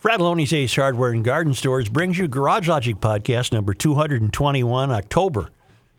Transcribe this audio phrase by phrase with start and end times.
[0.00, 5.48] Frattallone's Ace Hardware and Garden Stores brings you Garage Logic Podcast number 221, October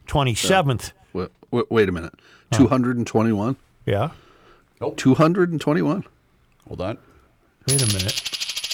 [0.07, 0.91] 27th.
[1.13, 2.13] Wait, wait, wait a minute.
[2.51, 3.55] 221?
[3.85, 4.11] Yeah?
[4.79, 4.97] Nope.
[4.97, 6.03] 221?
[6.67, 6.97] Hold on.
[7.67, 8.13] Wait a minute.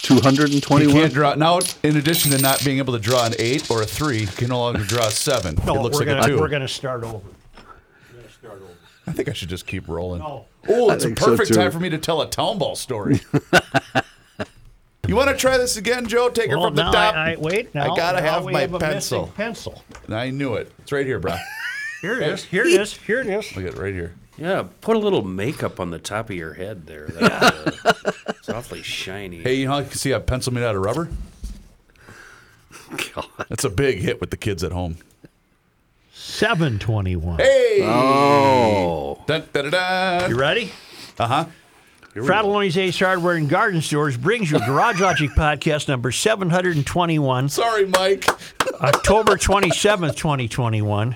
[0.03, 0.81] 221?
[0.81, 1.59] He can't draw now.
[1.83, 4.49] In addition to not being able to draw an eight or a three, he can
[4.49, 5.55] no longer draw a seven.
[5.65, 7.21] No, it looks we're like gonna, a 2 We're going to start over.
[8.11, 8.73] Gonna start over.
[9.07, 10.19] I think I should just keep rolling.
[10.19, 10.45] No.
[10.67, 13.21] Oh, it's a think so, perfect time for me to tell a town ball story.
[15.07, 16.29] you want to try this again, Joe?
[16.29, 17.15] Take her Well, from the top.
[17.15, 17.75] I, I, wait.
[17.75, 19.31] Now, I gotta now have we my a pencil.
[19.35, 19.83] pencil.
[20.09, 20.71] I knew it.
[20.79, 21.35] It's right here, bro.
[22.01, 22.43] Here it is.
[22.43, 22.93] Here it is.
[22.93, 23.55] Here it is.
[23.55, 24.13] Look at it right here.
[24.37, 27.07] Yeah, put a little makeup on the top of your head there.
[27.07, 27.31] That,
[27.85, 29.37] uh, it's awfully shiny.
[29.37, 31.07] Hey, you know, you can see a pencil made out of rubber.
[33.15, 33.25] God.
[33.47, 34.97] That's a big hit with the kids at home.
[36.13, 37.39] 721.
[37.39, 37.79] Hey!
[37.83, 39.23] Oh.
[39.25, 40.29] Dun, dun, dun, dun.
[40.29, 40.71] You ready?
[41.17, 41.45] Uh huh.
[42.13, 48.27] Frattallone's Ace Hardware and Garden Stores brings you Garage Logic Podcast number 721, Sorry, Mike.
[48.81, 51.15] October 27th, 2021.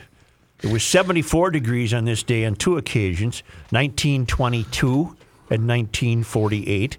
[0.64, 5.16] It was 74 degrees on this day on two occasions, 1922
[5.50, 6.98] and 1948.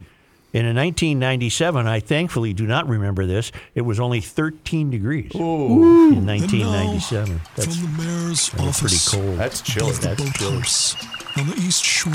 [0.54, 6.24] And in 1997, I thankfully do not remember this, it was only 13 degrees in
[6.24, 7.40] 1997.
[7.56, 9.36] That's from the mayor's that's pretty office cold.
[9.38, 9.92] That's chilly.
[9.92, 11.42] the That's chilly.
[11.42, 12.12] on the east shore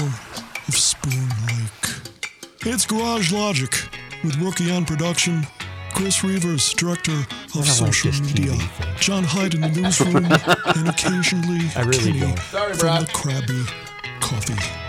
[0.68, 1.96] of Spoon Lake.
[2.66, 3.72] It's Garage Logic
[4.24, 5.46] with Rookie on production,
[5.94, 8.70] Chris Reavers, director of don't like social TV media.
[9.00, 10.26] John Hyde in the newsroom,
[10.76, 12.40] and occasionally I really Kenny don't.
[12.40, 13.00] Sorry, from brah.
[13.02, 14.83] the Krabby Coffee Shop.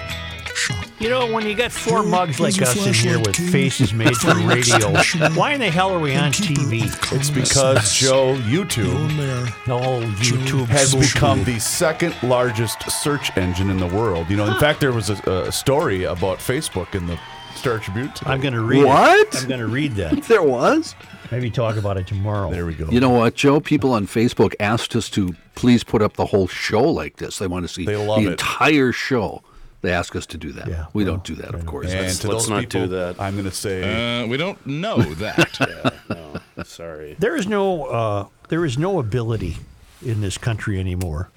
[0.99, 3.49] You know, when you got four Here mugs like us in here with King.
[3.49, 4.91] faces made for radio,
[5.35, 6.85] why in the hell are we on TV?
[7.13, 7.93] It's because.
[7.93, 14.31] Joe Your YouTube mayor, YouTube has become the second largest search engine in the world.
[14.31, 17.19] You know, in fact, there was a, a story about Facebook in the
[17.55, 18.11] Star Tribune.
[18.13, 18.31] Today.
[18.31, 19.29] I'm going to read What?
[19.35, 19.43] it.
[19.43, 20.25] I'm going to read that.
[20.29, 20.95] There was?
[21.31, 22.51] Maybe talk about it tomorrow.
[22.51, 22.89] There we go.
[22.91, 23.61] You know what, Joe?
[23.61, 27.39] People on Facebook asked us to please put up the whole show like this.
[27.39, 28.33] They want to see They love the it.
[28.33, 29.43] entire show.
[29.85, 30.67] They ask us to do that.
[30.67, 31.87] Yeah, we well, don't do that, of course.
[31.91, 33.21] and That's- to let's those not people, do that.
[33.21, 35.59] I'm going to say Uh, we don't know that.
[36.09, 37.17] Yeah, no, sorry.
[37.19, 39.59] There is no uh, there is no ability
[40.05, 41.29] in this country anymore,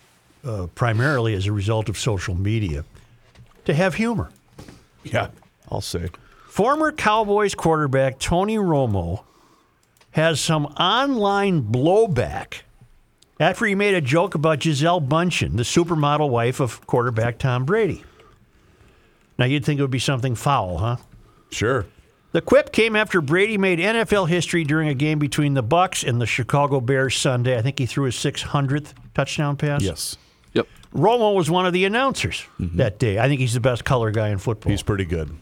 [0.45, 2.83] uh, primarily as a result of social media,
[3.65, 4.29] to have humor.
[5.03, 5.27] yeah,
[5.69, 6.09] I'll say.
[6.49, 9.23] Former Cowboys quarterback Tony Romo
[10.11, 12.61] has some online blowback
[13.39, 18.03] after he made a joke about Gisele Bündchen, the supermodel wife of quarterback Tom Brady.
[19.37, 20.97] Now you'd think it would be something foul, huh?
[21.51, 21.85] Sure.
[22.31, 26.19] The quip came after Brady made NFL history during a game between the Bucs and
[26.21, 27.57] the Chicago Bears Sunday.
[27.57, 29.81] I think he threw his 600th touchdown pass.
[29.81, 30.17] Yes,
[30.53, 30.67] Yep.
[30.93, 32.77] Romo was one of the announcers mm-hmm.
[32.77, 33.19] that day.
[33.19, 34.71] I think he's the best color guy in football.
[34.71, 35.35] he's pretty good.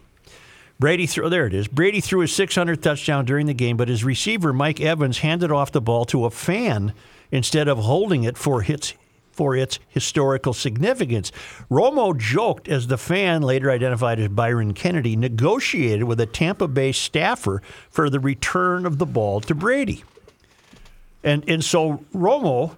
[0.80, 1.68] Brady threw there it is.
[1.68, 5.72] Brady threw his 600th touchdown during the game, but his receiver Mike Evans handed off
[5.72, 6.94] the ball to a fan
[7.32, 8.94] instead of holding it for its
[9.36, 11.32] for its historical significance.
[11.70, 16.94] Romo joked as the fan, later identified as Byron Kennedy, negotiated with a Tampa Bay
[16.94, 20.04] staffer for the return of the ball to Brady.
[21.22, 22.78] And and so Romo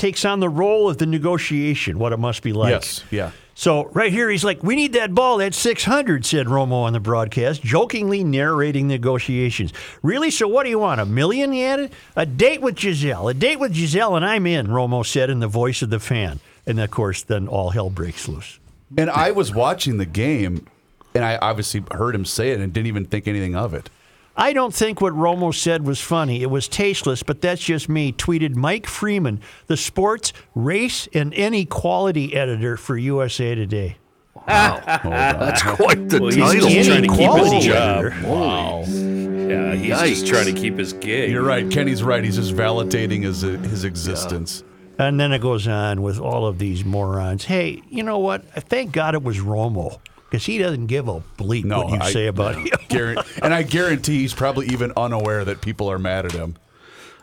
[0.00, 2.70] takes on the role of the negotiation, what it must be like.
[2.70, 3.30] yes, yeah.
[3.54, 5.36] So right here, he's like, "We need that ball.
[5.36, 9.74] That's 600," said Romo on the broadcast, jokingly narrating negotiations.
[10.02, 10.30] Really?
[10.30, 11.00] So what do you want?
[11.00, 11.52] A million?
[11.52, 11.92] He added.
[12.16, 13.28] A date with Gisele.
[13.28, 14.68] A date with Gisele, and I'm in.
[14.68, 16.40] Romo said in the voice of the fan.
[16.66, 18.58] And of course, then all hell breaks loose.
[18.96, 20.66] And I was watching the game,
[21.14, 23.90] and I obviously heard him say it and didn't even think anything of it.
[24.36, 26.42] I don't think what Romo said was funny.
[26.42, 32.34] It was tasteless, but that's just me, tweeted Mike Freeman, the sports, race, and inequality
[32.34, 33.96] editor for USA Today.
[34.34, 34.80] Wow.
[34.86, 35.00] Ah.
[35.38, 36.66] that's quite the Well, title.
[36.68, 38.04] he's just trying to keep Inequality his job.
[38.06, 38.28] editor.
[38.28, 38.84] Wow.
[38.86, 39.74] Yeah,
[40.06, 41.30] he's just trying to keep his gig.
[41.30, 41.68] You're right.
[41.70, 42.22] Kenny's right.
[42.24, 44.62] He's just validating his his existence.
[44.98, 47.44] And then it goes on with all of these morons.
[47.44, 48.44] Hey, you know what?
[48.68, 49.98] Thank God it was Romo
[50.30, 53.18] because he doesn't give a bleep No, what you I- say about him.
[53.42, 56.56] And I guarantee he's probably even unaware that people are mad at him.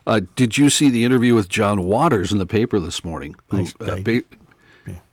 [0.05, 3.35] Uh, did you see the interview with John Waters in the paper this morning?
[3.49, 4.23] Who, I- uh, ba-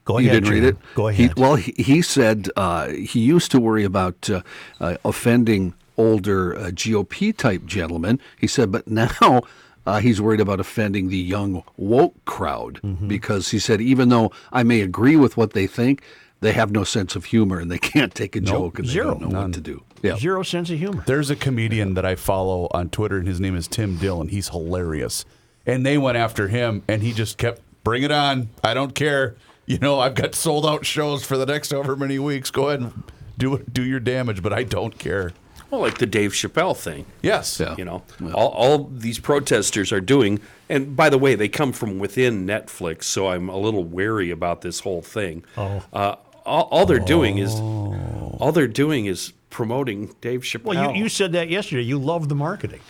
[0.05, 0.77] Go you ahead, didn't read it.
[0.95, 1.39] Go He, ahead.
[1.39, 4.43] well, he, he said uh, he used to worry about uh,
[4.79, 8.21] uh, offending older uh, GOP type gentlemen.
[8.39, 9.41] He said, but now
[9.87, 13.09] uh, he's worried about offending the young woke crowd Mm-hmm.
[13.09, 16.03] because he said even though I may agree with what they think,
[16.41, 19.15] they have no sense of humor and they can't take a joke and Zero.
[19.15, 19.83] they don't know what to do.
[20.03, 20.17] Yeah.
[20.17, 21.03] Zero sense of humor.
[21.07, 24.29] There's a comedian that I follow on Twitter, and his name is Tim Dillon.
[24.29, 25.25] He's hilarious.
[25.65, 28.51] And they went after him, and he just kept, bring it on.
[28.63, 29.37] I don't care.
[29.65, 32.51] You know, I've got sold out shows for the next however many weeks.
[32.51, 33.03] Go ahead and
[33.39, 35.33] do do your damage, but I don't care.
[35.75, 37.05] Well, like the Dave Chappelle thing.
[37.23, 37.59] Yes.
[37.59, 37.75] Yeah.
[37.77, 41.99] You know, all, all these protesters are doing, and by the way, they come from
[41.99, 45.45] within Netflix, so I'm a little wary about this whole thing.
[45.57, 45.83] Oh.
[45.93, 46.17] Uh,
[46.47, 50.65] all, all they're doing is, all they're doing is promoting Dave Chappelle.
[50.75, 51.83] Well, you, you said that yesterday.
[51.83, 52.81] You love the marketing.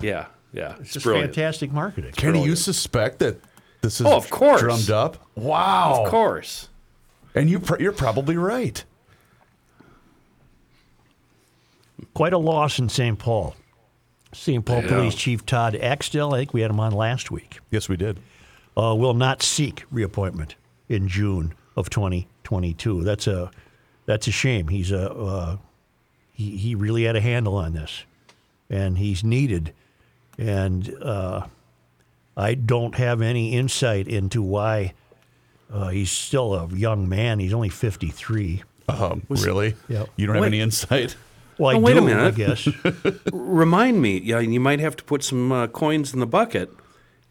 [0.00, 1.34] yeah, yeah, It's it's just brilliant.
[1.34, 2.12] fantastic marketing.
[2.12, 3.40] Kenny, you suspect that
[3.82, 4.60] this is Oh, of course.
[4.60, 5.26] drummed up?
[5.34, 6.04] Wow.
[6.04, 6.68] Of course.
[7.34, 8.82] And you pr- you're probably right.
[12.14, 13.18] Quite a loss in St.
[13.18, 13.54] Paul.
[14.32, 14.64] St.
[14.64, 17.96] Paul Police Chief Todd Axtell, I think we had him on last week, Yes, we
[17.96, 18.18] did.
[18.76, 20.54] uh, will not seek reappointment
[20.88, 23.02] in June of 2022.
[23.02, 23.50] That's a
[24.06, 24.68] that's a shame.
[24.68, 25.56] He's a uh,
[26.32, 28.04] he, he really had a handle on this,
[28.68, 29.72] and he's needed.
[30.38, 31.46] And uh,
[32.36, 34.94] I don't have any insight into why
[35.72, 37.40] uh, he's still a young man.
[37.40, 38.62] He's only 53.
[38.88, 39.74] Um, really?
[39.88, 40.08] Yep.
[40.16, 41.16] You don't have any insight?
[41.60, 42.34] Well, I Oh, wait a do, I minute.
[42.36, 42.68] guess.
[43.32, 46.70] Remind me, yeah, you might have to put some uh, coins in the bucket.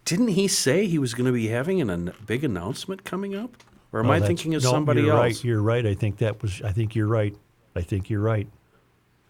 [0.06, 3.58] Didn't he say he was going to be having an, a big announcement coming up?
[3.92, 5.22] Or am Oh, I thinking of no, somebody you're else?
[5.38, 5.86] Right, you're right.
[5.86, 6.62] I think that was.
[6.62, 7.36] I think you're right.
[7.76, 8.48] I think you're right.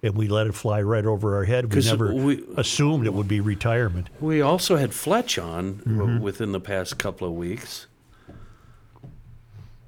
[0.03, 1.73] And we let it fly right over our head.
[1.73, 4.09] We never we- assumed it would be retirement.
[4.19, 6.19] We also had Fletch on Mm-hmm.
[6.19, 7.87] within the past couple of weeks.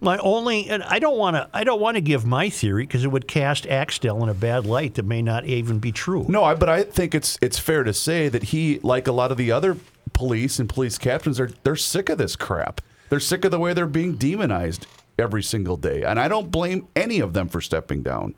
[0.04, 1.48] My only, and I don't want to.
[1.54, 4.66] I don't want to give my theory because it would cast Axtell in a bad
[4.66, 6.26] light that may not even be true.
[6.28, 9.32] No, I, but I think it's it's fair to say that he, like a lot
[9.32, 9.78] of the other
[10.14, 12.82] police and police captains, are they're sick of this crap.
[13.10, 14.88] They're sick of the way they're being demonized
[15.20, 18.34] every single day, and I don't blame any of them for stepping down.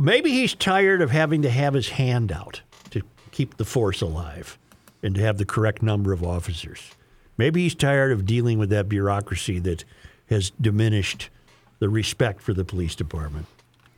[0.00, 3.02] Maybe he's tired of having to have his hand out to
[3.32, 4.58] keep the force alive
[5.02, 6.80] and to have the correct number of officers.
[7.36, 9.84] Maybe he's tired of dealing with that bureaucracy that
[10.30, 11.30] has diminished
[11.78, 13.46] the respect for the police department.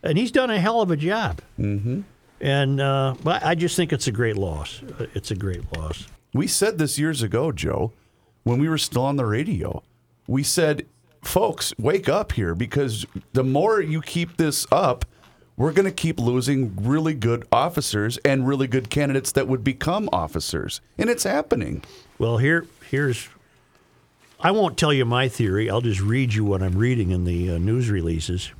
[0.03, 1.41] And he's done a hell of a job.
[1.59, 2.01] Mm-hmm.
[2.39, 4.81] And uh, but I just think it's a great loss.
[4.99, 6.07] Uh, It's a great loss.
[6.33, 7.91] We said this years ago, Joe,
[8.43, 9.83] when we were still on the radio.
[10.27, 10.85] We said,
[11.23, 15.05] folks, wake up here because the more you keep this up,
[15.57, 20.07] we're going to keep losing really good officers and really good candidates that would become
[20.13, 20.81] officers.
[20.97, 21.83] And it's happening.
[22.19, 23.27] Well, here, here's.
[24.39, 25.67] I won't tell you my theory.
[25.67, 28.51] I'll just read you what I'm reading in the uh, news releases.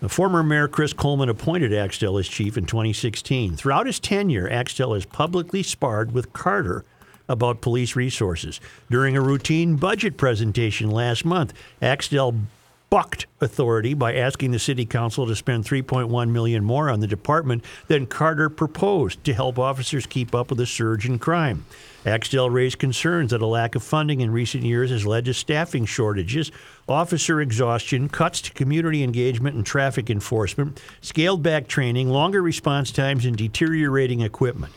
[0.00, 3.56] The former mayor Chris Coleman appointed Axtell as chief in 2016.
[3.56, 6.84] Throughout his tenure, Axtell has publicly sparred with Carter
[7.26, 8.60] about police resources.
[8.90, 12.34] During a routine budget presentation last month, Axtell
[12.88, 17.64] bucked authority by asking the city council to spend 3.1 million more on the department
[17.88, 21.64] than Carter proposed to help officers keep up with the surge in crime.
[22.04, 25.84] Axtell raised concerns that a lack of funding in recent years has led to staffing
[25.84, 26.52] shortages,
[26.88, 33.24] officer exhaustion, cuts to community engagement and traffic enforcement, scaled back training, longer response times,
[33.24, 34.72] and deteriorating equipment.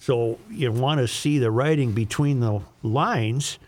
[0.00, 3.58] So you want to see the writing between the lines.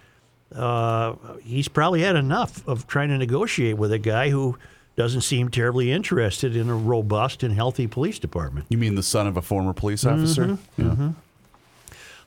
[0.54, 4.58] Uh, he's probably had enough of trying to negotiate with a guy who
[4.96, 8.66] doesn't seem terribly interested in a robust and healthy police department.
[8.68, 10.58] You mean the son of a former police officer?
[10.76, 11.12] Yeah.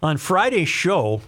[0.01, 1.21] On Friday's show,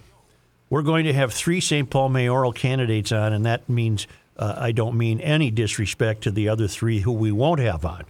[0.70, 1.88] we're going to have three St.
[1.88, 4.06] Paul mayoral candidates on, and that means
[4.38, 8.04] uh, I don't mean any disrespect to the other three who we won't have on.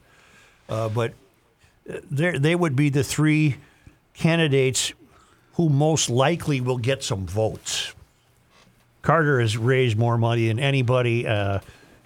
[0.69, 1.13] Uh, but
[1.89, 3.57] uh, they would be the three
[4.15, 4.93] candidates
[5.55, 7.95] who most likely will get some votes.
[9.07, 11.29] Carter has raised more money than anybody.
[11.29, 11.61] Uh,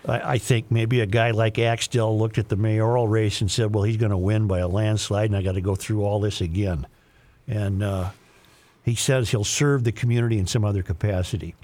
[0.06, 3.74] I, I think maybe a guy like Axtell looked at the mayoral race and said,
[3.74, 6.20] well, he's going to win by a landslide, and I got to go through all
[6.20, 6.86] this again.
[7.48, 8.10] And uh,
[8.84, 11.54] he says he'll serve the community in some other capacity.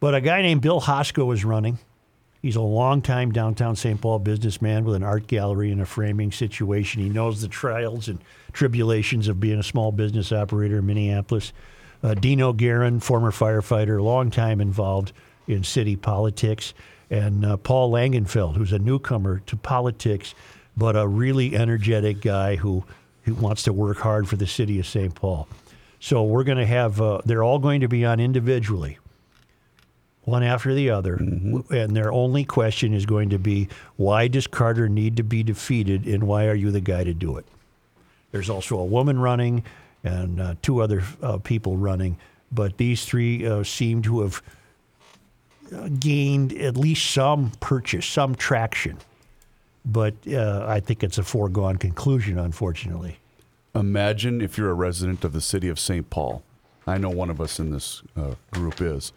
[0.00, 1.78] But a guy named Bill Hosko is running.
[2.40, 4.00] He's a longtime downtown St.
[4.00, 7.02] Paul businessman with an art gallery and a framing situation.
[7.02, 8.18] He knows the trials and
[8.54, 11.52] tribulations of being a small business operator in Minneapolis.
[12.02, 15.12] Uh, Dino Guerin, former firefighter, long time involved
[15.46, 16.72] in city politics.
[17.10, 20.34] And uh, Paul Langenfeld, who's a newcomer to politics,
[20.76, 22.84] but a really energetic guy who,
[23.22, 25.14] who wants to work hard for the city of St.
[25.14, 25.48] Paul.
[25.98, 28.98] So we're going to have, uh, they're all going to be on individually
[30.24, 34.88] one after the other, and their only question is going to be, why does Carter
[34.88, 37.46] need to be defeated, and why are you the guy to do it?
[38.30, 39.64] There's also a woman running
[40.04, 42.18] and uh, two other uh, people running,
[42.52, 44.42] but these three uh, seem to have
[45.74, 48.98] uh, gained at least some purchase, some traction.
[49.84, 53.18] But uh, I think it's a foregone conclusion, unfortunately.
[53.74, 56.10] Imagine if you're a resident of the city of St.
[56.10, 56.42] Paul.
[56.86, 59.12] I know one of us in this uh, group is.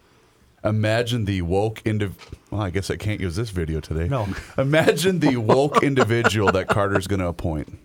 [0.64, 2.14] Imagine the woke indiv.
[2.50, 4.08] Well, I guess I can't use this video today.
[4.08, 4.28] No.
[4.58, 7.78] Imagine the woke individual that Carter's going to appoint.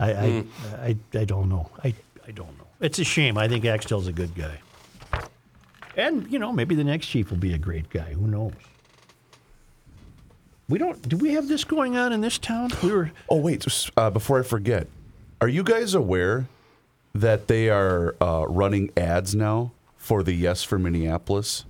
[0.00, 0.44] I, I,
[0.82, 1.70] I, I don't know.
[1.84, 1.94] I,
[2.26, 2.66] I don't know.
[2.80, 3.36] It's a shame.
[3.38, 4.58] I think Axtell's a good guy.
[5.96, 8.14] And, you know, maybe the next chief will be a great guy.
[8.14, 8.54] Who knows?
[10.68, 11.06] We don't.
[11.08, 12.70] Do we have this going on in this town?
[12.82, 13.10] We were.
[13.28, 13.66] Oh wait,
[13.96, 14.86] uh, before I forget,
[15.40, 16.46] are you guys aware
[17.12, 21.64] that they are uh, running ads now for the Yes for Minneapolis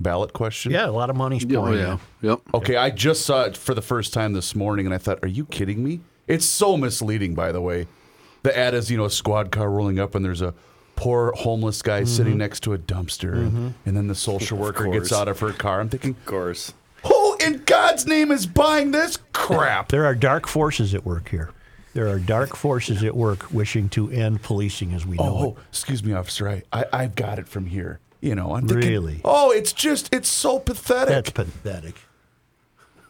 [0.00, 0.72] ballot question?
[0.72, 1.92] Yeah, a lot of money's Oh pouring yeah.
[1.92, 2.00] in.
[2.30, 2.40] Yep.
[2.54, 5.28] Okay, I just saw it for the first time this morning, and I thought, "Are
[5.28, 7.34] you kidding me?" It's so misleading.
[7.34, 7.86] By the way,
[8.42, 10.54] the ad is you know a squad car rolling up, and there's a
[10.94, 12.08] poor homeless guy mm-hmm.
[12.08, 15.52] sitting next to a dumpster, and, and then the social worker gets out of her
[15.52, 15.80] car.
[15.80, 16.74] I'm thinking, Of course.
[17.04, 19.88] who in God's name is buying this crap?
[19.90, 21.50] There are dark forces at work here.
[21.94, 25.56] There are dark forces at work wishing to end policing as we know Oh, it.
[25.70, 26.48] excuse me, officer.
[26.48, 28.00] I, I I've got it from here.
[28.20, 29.20] You know, I'm thinking, Really?
[29.24, 31.32] Oh, it's just it's so pathetic.
[31.32, 31.94] That's pathetic.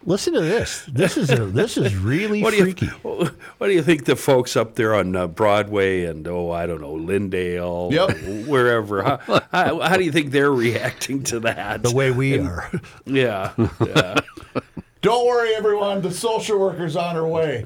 [0.03, 0.84] Listen to this.
[0.91, 2.88] This is a, this is really What do you freaky.
[2.88, 6.81] What do you think the folks up there on uh, Broadway and oh I don't
[6.81, 8.48] know Lyndale, Yep.
[8.48, 9.03] wherever?
[9.03, 11.84] How, how, how do you think they're reacting to that?
[11.84, 12.72] the way we are.
[13.05, 13.53] yeah,
[13.86, 14.15] yeah.
[15.01, 16.01] Don't worry, everyone.
[16.01, 17.65] The social worker's on her way.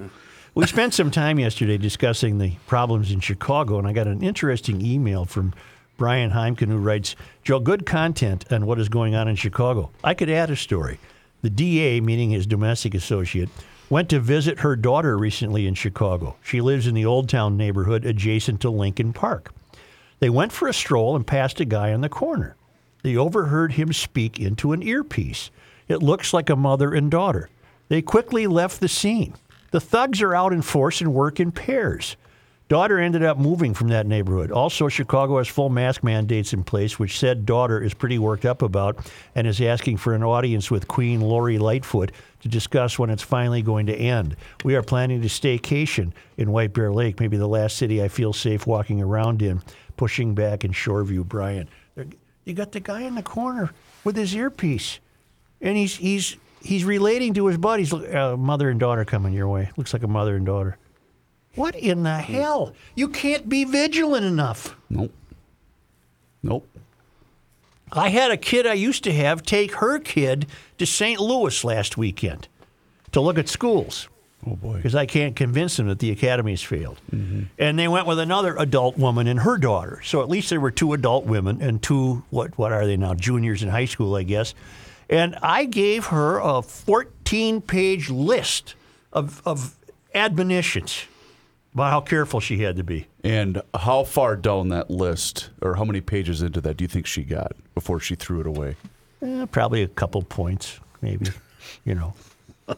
[0.53, 4.85] We spent some time yesterday discussing the problems in Chicago, and I got an interesting
[4.85, 5.53] email from
[5.97, 9.91] Brian Heimken who writes, Joe, good content on what is going on in Chicago.
[10.03, 10.97] I could add a story.
[11.45, 13.49] The DA, meaning his domestic associate,
[13.87, 16.37] went to visit her daughter recently in Chicago.
[16.41, 19.53] She lives in the Old Town neighborhood adjacent to Lincoln Park.
[20.17, 22.55] They went for a stroll and passed a guy on the corner.
[23.03, 25.51] They overheard him speak into an earpiece.
[25.87, 27.51] It looks like a mother and daughter.
[27.89, 29.35] They quickly left the scene.
[29.69, 32.15] The thugs are out in force and work in pairs.
[32.67, 34.51] Daughter ended up moving from that neighborhood.
[34.51, 38.63] Also, Chicago has full mask mandates in place, which said daughter is pretty worked up
[38.63, 38.97] about
[39.35, 43.61] and is asking for an audience with Queen Lori Lightfoot to discuss when it's finally
[43.61, 44.35] going to end.
[44.63, 48.33] We are planning to staycation in White Bear Lake, maybe the last city I feel
[48.33, 49.61] safe walking around in,
[49.95, 51.69] pushing back in Shoreview, Brian.
[52.45, 53.71] You got the guy in the corner
[54.03, 54.99] with his earpiece,
[55.61, 57.93] and he's he's he's relating to his buddies.
[57.93, 59.69] Uh, mother and daughter coming your way.
[59.77, 60.79] Looks like a mother and daughter.
[61.55, 62.21] What in the mm.
[62.21, 62.73] hell?
[62.95, 64.75] You can't be vigilant enough.
[64.89, 65.13] Nope.
[66.43, 66.67] Nope.
[67.91, 70.47] I had a kid I used to have take her kid
[70.77, 71.19] to St.
[71.19, 72.47] Louis last weekend
[73.11, 74.09] to look at schools
[74.45, 74.77] Oh boy.
[74.77, 76.99] because I can't convince them that the academy's failed.
[77.13, 77.43] Mm-hmm.
[77.57, 80.01] And they went with another adult woman and her daughter.
[80.03, 83.13] So at least there were two adult women and two what what are they now?
[83.13, 84.53] Juniors in high school, I guess.
[85.09, 88.75] And I gave her a 14-page list
[89.13, 89.75] of of
[90.13, 91.05] admonitions
[91.75, 93.05] about how careful she had to be.
[93.23, 97.05] And how far down that list, or how many pages into that, do you think
[97.05, 98.77] she got before she threw it away?
[99.21, 101.27] Eh, probably a couple points, maybe.
[101.83, 102.13] you know.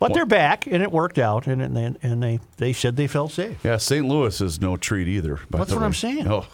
[0.00, 3.32] But they're back, and it worked out, and and, and they, they said they felt
[3.32, 3.56] safe.
[3.64, 4.06] Yeah, St.
[4.06, 5.40] Louis is no treat either.
[5.50, 5.86] by That's what way.
[5.86, 6.28] I'm saying.
[6.28, 6.46] Oh,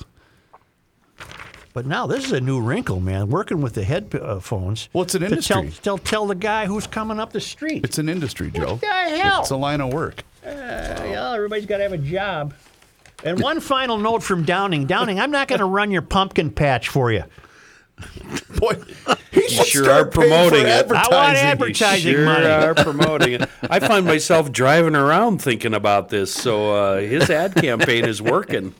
[1.74, 3.28] But now this is a new wrinkle, man.
[3.28, 4.88] Working with the headphones.
[4.94, 5.54] Well, it's an industry.
[5.54, 7.84] Tell, tell, tell the guy who's coming up the street.
[7.84, 8.76] it's an industry, Joe.
[8.76, 9.42] What the hell?
[9.42, 10.22] It's a line of work.
[10.44, 12.54] Yeah, everybody's got to have a job.
[13.24, 14.86] And one final note from Downing.
[14.86, 17.24] Downing, I'm not going to run your pumpkin patch for you.
[18.58, 18.74] Boy,
[19.30, 20.88] he should sure start are promoting it.
[20.88, 21.46] for I want advertising.
[21.46, 22.46] advertising sure money.
[22.46, 23.48] are promoting it.
[23.62, 26.34] I find myself driving around thinking about this.
[26.34, 28.74] So uh, his ad campaign is working.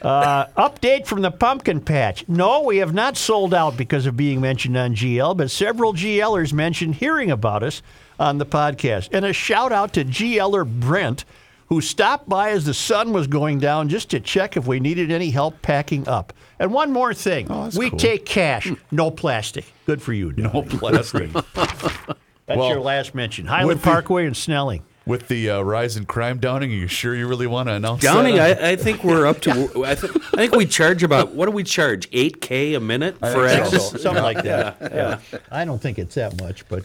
[0.00, 2.26] Update from the pumpkin patch.
[2.28, 6.52] No, we have not sold out because of being mentioned on GL, but several GLers
[6.52, 7.82] mentioned hearing about us
[8.18, 9.08] on the podcast.
[9.12, 11.24] And a shout out to GLer Brent,
[11.68, 15.10] who stopped by as the sun was going down just to check if we needed
[15.10, 16.32] any help packing up.
[16.58, 17.98] And one more thing Oh, we cool.
[17.98, 19.64] take cash, no plastic.
[19.84, 21.30] Good for you, No plastic.
[21.32, 23.46] That's Well, your last mention.
[23.46, 24.82] Highland with the- Parkway and Snelling.
[25.04, 28.02] With the uh, rise in crime, Downing, are you sure you really want to announce
[28.02, 28.60] Downing, that?
[28.60, 29.50] I, I think we're up to.
[29.86, 32.08] I, th- I think we charge about what do we charge?
[32.10, 33.70] Eight k a minute for think ads.
[33.90, 33.96] so.
[33.98, 34.76] Something like that.
[34.80, 35.20] Yeah.
[35.52, 36.82] I don't think it's that much, but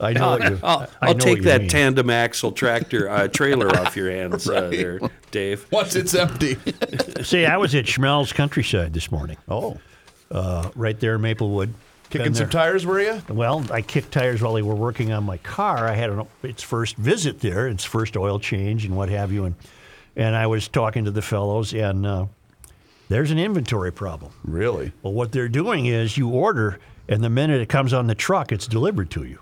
[0.00, 0.30] I know.
[0.30, 1.70] what you, I'll, I I'll know take what you that mean.
[1.70, 5.00] tandem axle tractor uh, trailer off your hands uh, there,
[5.30, 5.66] Dave.
[5.70, 6.56] Once it's empty.
[7.22, 9.78] See, I was at Schmelz Countryside this morning, Oh.
[10.30, 11.74] uh, right there in Maplewood.
[12.10, 13.20] Kicking some tires, were you?
[13.28, 15.86] Well, I kicked tires while they were working on my car.
[15.86, 19.44] I had an, its first visit there, its first oil change and what have you,
[19.44, 19.54] and
[20.16, 22.26] and I was talking to the fellows, and uh,
[23.10, 24.32] there's an inventory problem.
[24.42, 24.92] Really?
[25.02, 26.78] Well, what they're doing is you order,
[27.10, 29.38] and the minute it comes on the truck, it's delivered to you.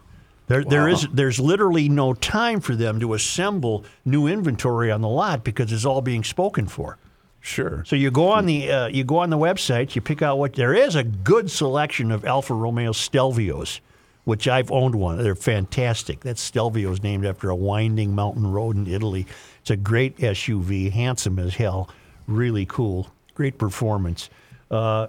[0.48, 5.08] There, there is there's literally no time for them to assemble new inventory on the
[5.08, 6.98] lot because it's all being spoken for.
[7.40, 7.84] Sure.
[7.86, 10.54] So you go on the uh, you go on the website, you pick out what
[10.54, 13.80] there is a good selection of Alfa Romeo Stelvios,
[14.24, 15.22] which I've owned one.
[15.22, 16.20] They're fantastic.
[16.20, 19.26] That Stelvio is named after a winding mountain road in Italy.
[19.60, 21.88] It's a great SUV, handsome as hell,
[22.26, 24.30] really cool, great performance.
[24.70, 25.08] Uh,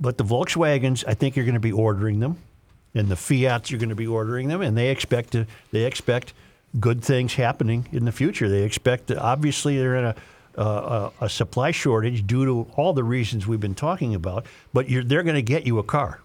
[0.00, 2.38] but the Volkswagens, I think you're going to be ordering them,
[2.94, 6.32] and the Fiats, you're going to be ordering them, and they expect to they expect
[6.78, 8.48] good things happening in the future.
[8.48, 10.14] They expect obviously they're in a
[10.56, 15.22] a, a supply shortage due to all the reasons we've been talking about, but they're
[15.22, 16.20] going to get you a car.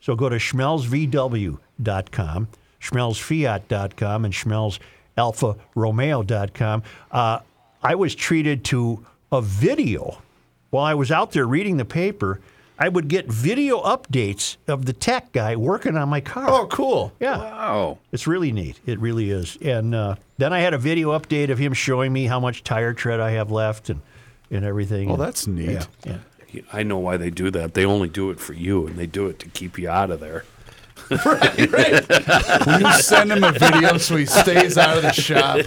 [0.00, 2.48] So go to schmelzvw.com,
[2.80, 6.82] schmelzfiat.com, and schmelzalfaromeo.com.
[7.10, 7.38] Uh,
[7.82, 10.22] I was treated to a video
[10.70, 12.40] while I was out there reading the paper.
[12.78, 16.46] I would get video updates of the tech guy working on my car.
[16.48, 17.12] Oh, cool.
[17.20, 17.38] Yeah.
[17.38, 17.98] Wow.
[18.12, 18.78] It's really neat.
[18.84, 19.56] It really is.
[19.62, 22.92] And uh, then I had a video update of him showing me how much tire
[22.92, 24.02] tread I have left and,
[24.50, 25.08] and everything.
[25.10, 25.70] Oh, And- that's neat.
[26.04, 26.18] Yeah,
[26.52, 26.60] yeah.
[26.72, 27.74] I know why they do that.
[27.74, 30.20] They only do it for you, and they do it to keep you out of
[30.20, 30.44] there.
[31.24, 32.66] right, right.
[32.66, 35.60] Will you send him a video so he stays out of the shop?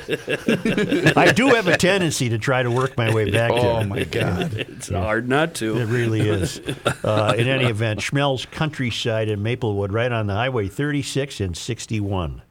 [1.17, 3.85] I do have a tendency to try to work my way back Oh there.
[3.87, 4.53] my God.
[4.79, 5.77] It's hard not to.
[5.77, 6.59] It really is.
[7.03, 12.41] Uh, in any event, Schmelz Countryside in Maplewood, right on the Highway 36 and 61.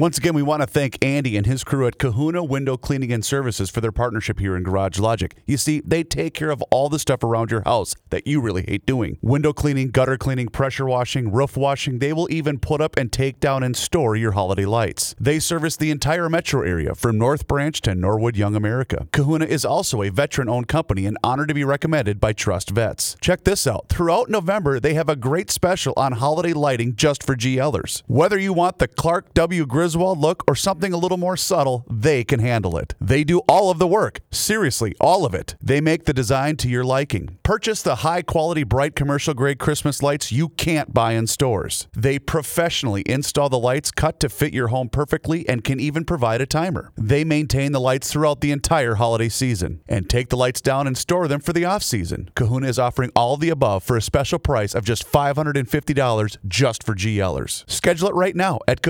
[0.00, 3.22] Once again, we want to thank Andy and his crew at Kahuna Window Cleaning and
[3.22, 5.36] Services for their partnership here in Garage Logic.
[5.44, 8.64] You see, they take care of all the stuff around your house that you really
[8.66, 11.98] hate doing window cleaning, gutter cleaning, pressure washing, roof washing.
[11.98, 15.14] They will even put up and take down and store your holiday lights.
[15.20, 19.06] They service the entire metro area from North Branch to Norwood, Young America.
[19.12, 23.18] Kahuna is also a veteran owned company and honored to be recommended by Trust Vets.
[23.20, 23.90] Check this out.
[23.90, 28.02] Throughout November, they have a great special on holiday lighting just for GLers.
[28.06, 29.66] Whether you want the Clark W.
[29.90, 32.94] Griswold look or something a little more subtle, they can handle it.
[33.00, 34.20] They do all of the work.
[34.30, 35.56] Seriously, all of it.
[35.60, 37.38] They make the design to your liking.
[37.42, 41.88] Purchase the high quality, bright commercial grade Christmas lights you can't buy in stores.
[41.92, 46.40] They professionally install the lights cut to fit your home perfectly and can even provide
[46.40, 46.92] a timer.
[46.96, 50.96] They maintain the lights throughout the entire holiday season and take the lights down and
[50.96, 52.30] store them for the off season.
[52.36, 56.84] Kahuna is offering all of the above for a special price of just $550 just
[56.84, 57.68] for GLers.
[57.68, 58.82] Schedule it right now at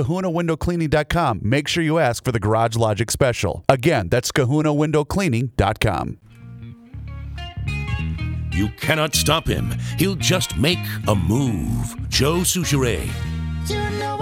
[0.88, 1.40] kahunawindowcleaning.com.
[1.42, 3.64] Make sure you ask for the Garage Logic special.
[3.68, 6.18] Again, that's kahunawindowcleaning.com.
[8.52, 9.70] You cannot stop him.
[9.96, 11.94] He'll just make a move.
[12.08, 13.08] Joe Soucheray.
[13.68, 14.16] You know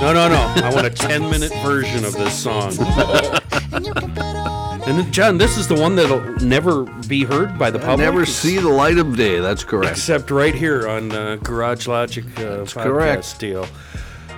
[0.00, 0.52] No, no, no.
[0.64, 2.72] I want a 10 minute version of this song.
[3.72, 7.56] And you can bet on And John, this is the one that'll never be heard
[7.58, 7.98] by the public.
[7.98, 9.38] Never see the light of day.
[9.38, 9.92] That's correct.
[9.92, 13.38] Except right here on uh, Garage Logic uh, podcast correct.
[13.38, 13.68] deal.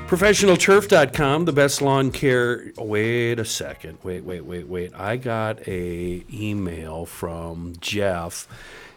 [0.08, 2.70] ProfessionalTurf.com, the best lawn care.
[2.76, 3.96] Wait a second.
[4.02, 4.92] Wait, wait, wait, wait.
[4.94, 8.46] I got a email from Jeff.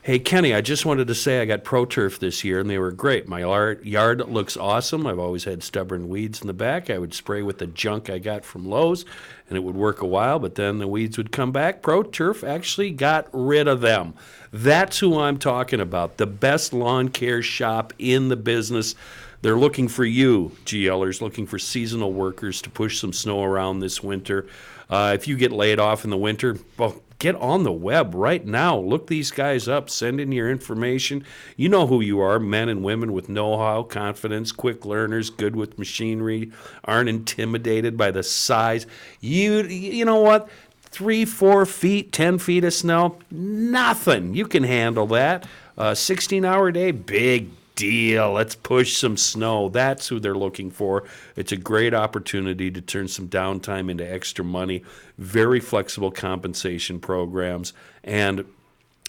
[0.06, 2.92] Hey Kenny, I just wanted to say I got ProTurf this year and they were
[2.92, 3.28] great.
[3.28, 5.08] My yard, looks awesome.
[5.08, 6.92] I've always had stubborn weeds in the back.
[6.92, 9.04] I would spray with the junk I got from Lowe's
[9.50, 11.82] and it would work a while, but then the weeds would come back.
[11.82, 14.14] ProTurf actually got rid of them.
[14.54, 16.18] That's who I'm talking about.
[16.18, 18.94] The best lawn care shop in the business.
[19.42, 24.04] They're looking for you, GLers, looking for seasonal workers to push some snow around this
[24.04, 24.46] winter.
[24.88, 28.46] Uh, if you get laid off in the winter, well, get on the web right
[28.46, 28.78] now.
[28.78, 29.90] Look these guys up.
[29.90, 31.26] Send in your information.
[31.56, 35.56] You know who you are men and women with know how, confidence, quick learners, good
[35.56, 36.52] with machinery,
[36.84, 38.86] aren't intimidated by the size.
[39.20, 40.50] You, you know what?
[40.82, 44.34] Three, four feet, 10 feet of snow, nothing.
[44.34, 45.46] You can handle that.
[45.78, 48.32] Uh, 16 hour day, big deal.
[48.32, 49.70] Let's push some snow.
[49.70, 51.04] That's who they're looking for.
[51.36, 54.84] It's a great opportunity to turn some downtime into extra money.
[55.18, 57.74] Very flexible compensation programs.
[58.04, 58.46] And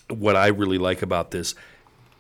[0.09, 1.55] what I really like about this,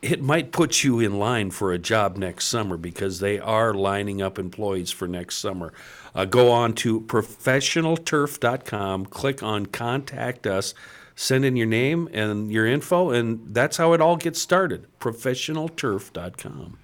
[0.02, 4.22] it might put you in line for a job next summer because they are lining
[4.22, 5.72] up employees for next summer.
[6.14, 10.74] Uh, go on to professionalturf.com, click on contact us,
[11.16, 14.86] send in your name and your info, and that's how it all gets started.
[15.00, 16.78] Professionalturf.com.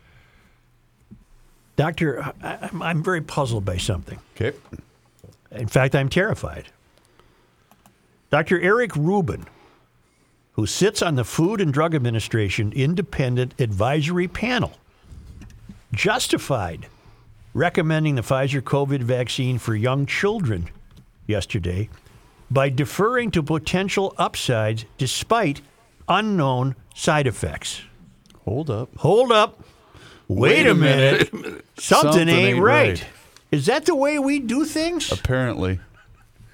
[1.76, 4.18] Doctor, I, I'm, I'm very puzzled by something.
[4.34, 4.56] Okay.
[5.52, 6.68] In fact, I'm terrified.
[8.30, 8.60] Dr.
[8.60, 9.46] Eric Rubin,
[10.52, 14.72] who sits on the Food and Drug Administration Independent Advisory Panel,
[15.92, 16.86] justified
[17.52, 20.70] recommending the Pfizer COVID vaccine for young children
[21.26, 21.90] yesterday
[22.52, 25.60] by deferring to potential upsides despite
[26.08, 27.82] unknown side effects.
[28.44, 28.94] Hold up.
[28.98, 29.62] Hold up.
[30.28, 31.28] Wait, a minute.
[31.30, 33.00] Something, Something ain't, ain't right.
[33.00, 33.06] right.
[33.50, 35.12] Is that the way we do things?
[35.12, 35.80] Apparently.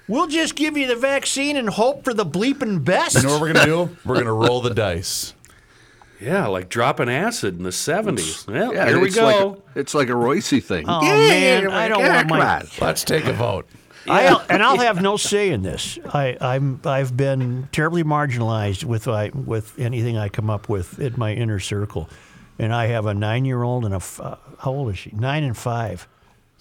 [0.07, 3.15] We'll just give you the vaccine and hope for the bleeping best.
[3.15, 3.97] You know what we're going to do?
[4.05, 5.33] We're going to roll the dice.
[6.19, 8.45] Yeah, like dropping acid in the 70s.
[8.47, 9.23] Well, Yeah, here we go.
[9.23, 10.85] Like a, it's like a Royce thing.
[10.87, 12.37] Oh man, I don't want my.
[12.37, 12.65] my.
[12.81, 13.67] Let's take a vote.
[14.07, 15.97] I, and I'll have no say in this.
[16.13, 21.13] I, I'm I've been terribly marginalized with I, with anything I come up with in
[21.17, 22.09] my inner circle,
[22.57, 25.11] and I have a nine year old and a f- uh, how old is she?
[25.11, 26.07] Nine and five.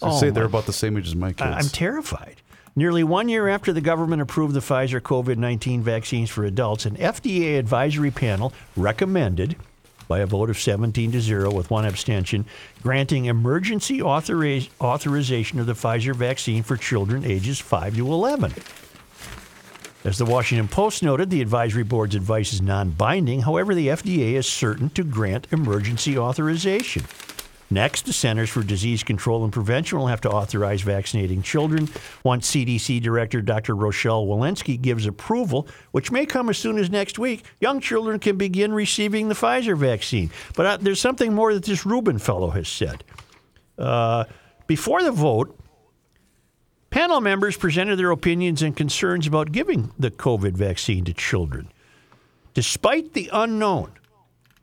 [0.03, 1.43] I Oh, say they're my- about the same age as my kids.
[1.43, 2.37] I- I'm terrified.
[2.77, 6.95] Nearly one year after the government approved the Pfizer COVID 19 vaccines for adults, an
[6.97, 9.57] FDA advisory panel recommended,
[10.09, 12.47] by a vote of 17 to 0 with one abstention,
[12.83, 18.55] granting emergency authoriz- authorization of the Pfizer vaccine for children ages 5 to 11.
[20.05, 23.43] As the Washington Post noted, the advisory board's advice is non binding.
[23.43, 27.05] However, the FDA is certain to grant emergency authorization.
[27.71, 31.89] Next, the Centers for Disease Control and Prevention will have to authorize vaccinating children.
[32.25, 33.77] Once CDC Director Dr.
[33.77, 38.37] Rochelle Walensky gives approval, which may come as soon as next week, young children can
[38.37, 40.31] begin receiving the Pfizer vaccine.
[40.57, 43.05] But uh, there's something more that this Rubin fellow has said.
[43.77, 44.25] Uh,
[44.67, 45.59] before the vote,
[46.89, 51.71] panel members presented their opinions and concerns about giving the COVID vaccine to children.
[52.55, 53.93] Despite the unknown,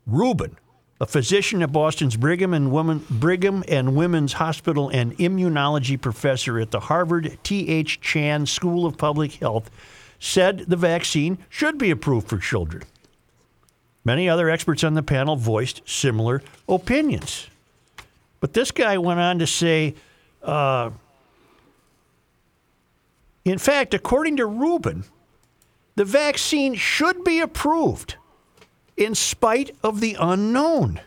[0.06, 0.56] Rubin,
[1.00, 6.70] a physician at Boston's Brigham and Women, Brigham and Women's Hospital and immunology professor at
[6.70, 8.00] the Harvard T.H.
[8.00, 9.70] Chan School of Public Health,
[10.18, 12.82] said the vaccine should be approved for children.
[14.04, 17.48] Many other experts on the panel voiced similar opinions.
[18.40, 19.96] But this guy went on to say,
[20.42, 20.90] uh,
[23.44, 25.04] in fact, according to Rubin,
[25.96, 28.16] the vaccine should be approved
[28.96, 31.00] in spite of the unknown.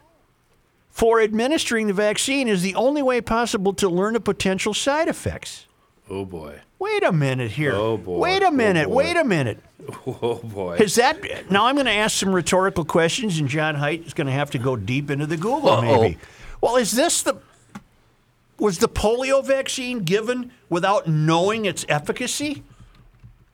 [0.90, 5.66] For administering the vaccine is the only way possible to learn the potential side effects.
[6.10, 6.62] oh, boy.
[6.78, 7.74] Wait a minute here.
[7.74, 8.18] Oh, boy.
[8.20, 8.88] Wait a Oh, minute.
[8.88, 8.96] boy.
[8.96, 9.60] Wait a minute.
[10.06, 10.76] Oh, boy.
[10.78, 11.66] Is that now?
[11.66, 14.60] I'm going to ask some rhetorical questions, and John Height is going to have to
[14.60, 15.70] go deep into the Google.
[15.70, 16.02] Uh-oh.
[16.02, 16.18] Maybe.
[16.62, 17.36] Well, is this the
[18.60, 22.62] was the polio vaccine given without knowing its efficacy?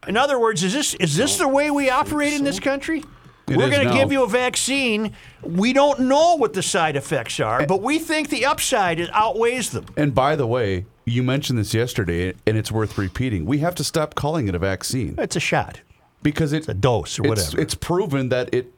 [0.07, 3.03] In other words, is this is this the way we operate in this country?
[3.47, 5.13] It We're going to give you a vaccine.
[5.43, 9.69] We don't know what the side effects are, but we think the upside is- outweighs
[9.69, 9.85] them.
[9.95, 13.45] And by the way, you mentioned this yesterday, and it's worth repeating.
[13.45, 15.81] We have to stop calling it a vaccine It's a shot.
[16.23, 17.59] because it's a dose or whatever.
[17.61, 18.71] It's proven that it.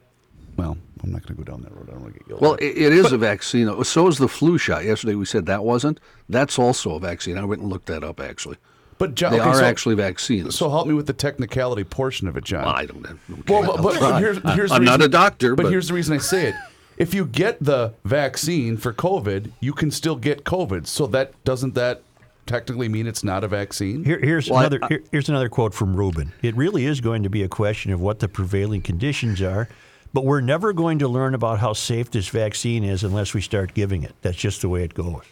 [0.58, 1.88] Well, I'm not going to go down that road.
[1.88, 3.84] I don't want to get yelled Well, it, it is a vaccine.
[3.84, 4.84] So is the flu shot.
[4.84, 6.00] Yesterday we said that wasn't.
[6.28, 7.38] That's also a vaccine.
[7.38, 8.56] I went and looked that up actually.
[8.98, 10.56] But John, They okay, are so- actually vaccines.
[10.56, 12.64] So help me with the technicality portion of it, John.
[12.64, 13.16] I don't know.
[13.40, 14.10] Okay, Well, but, I'll but, try.
[14.10, 16.18] but here's, here's the I'm not reason- a doctor, but, but, here's the reason I
[16.18, 16.54] say it.
[16.96, 20.86] If you get the vaccine for COVID, you can still get COVID.
[20.88, 22.02] So that doesn't that
[22.46, 24.02] technically mean it's not a vaccine?
[24.04, 24.80] Here, here's Well, I- another.
[24.88, 26.32] here- here's another quote from Rubin.
[26.42, 29.68] It really is going to be a question of what the prevailing conditions are,
[30.12, 33.74] but we're never going to learn about how safe this vaccine is unless we start
[33.74, 34.14] giving it.
[34.22, 35.22] That's just the way it goes.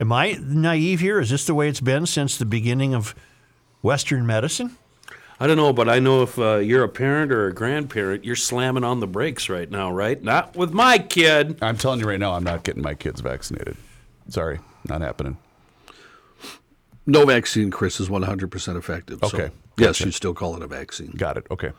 [0.00, 1.20] Am I naive here?
[1.20, 3.14] Is this the way it's been since the beginning of
[3.82, 4.76] Western medicine?
[5.38, 8.36] I don't know, but I know if uh, you're a parent or a grandparent, you're
[8.36, 10.22] slamming on the brakes right now, right?
[10.22, 11.58] Not with my kid.
[11.62, 13.76] I'm telling you right now, I'm not getting my kids vaccinated.
[14.28, 15.38] Sorry, not happening.
[17.06, 19.20] no vaccine, Chris, is 100% effective.
[19.22, 20.04] so Okay, yes, gotcha.
[20.06, 21.12] you still call it a vaccine.
[21.16, 21.46] Got it.
[21.50, 21.72] Okay.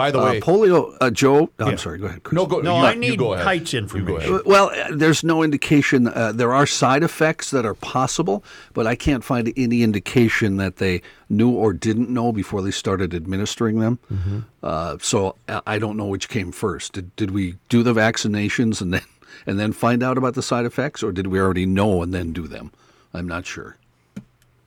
[0.00, 1.50] By the Uh, way, polio, uh, Joe.
[1.58, 1.98] I'm sorry.
[1.98, 2.22] Go ahead.
[2.22, 2.34] Chris.
[2.36, 2.60] no, go.
[2.60, 3.44] No, you, I you need go ahead.
[3.44, 4.40] Height's You go information.
[4.46, 6.08] Well, uh, there's no indication.
[6.08, 10.76] Uh, there are side effects that are possible, but I can't find any indication that
[10.76, 13.98] they knew or didn't know before they started administering them.
[14.10, 14.38] Mm-hmm.
[14.62, 16.94] Uh, so I- I don't know which came first.
[16.94, 19.02] Did, did we do the vaccinations and then
[19.46, 22.32] and then find out about the side effects, or did we already know and then
[22.32, 22.72] do them?
[23.12, 23.76] I'm not sure.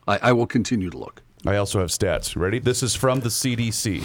[0.07, 1.22] I, I will continue to look.
[1.45, 2.35] I also have stats.
[2.35, 2.59] Ready?
[2.59, 4.03] This is from the CDC.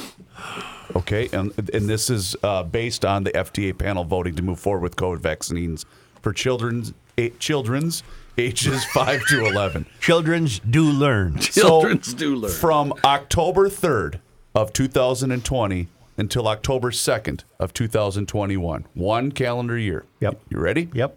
[0.97, 4.83] Okay, and and this is uh, based on the FDA panel voting to move forward
[4.83, 5.85] with COVID vaccines
[6.23, 8.03] for children's eh, children's
[8.39, 9.87] ages five to eleven.
[10.01, 11.39] Children's do learn.
[11.39, 12.51] Children's do learn.
[12.51, 14.21] From October third
[14.55, 20.05] of 2020 until October second of 2021, one calendar year.
[20.21, 20.41] Yep.
[20.49, 20.89] You ready?
[20.93, 21.17] Yep.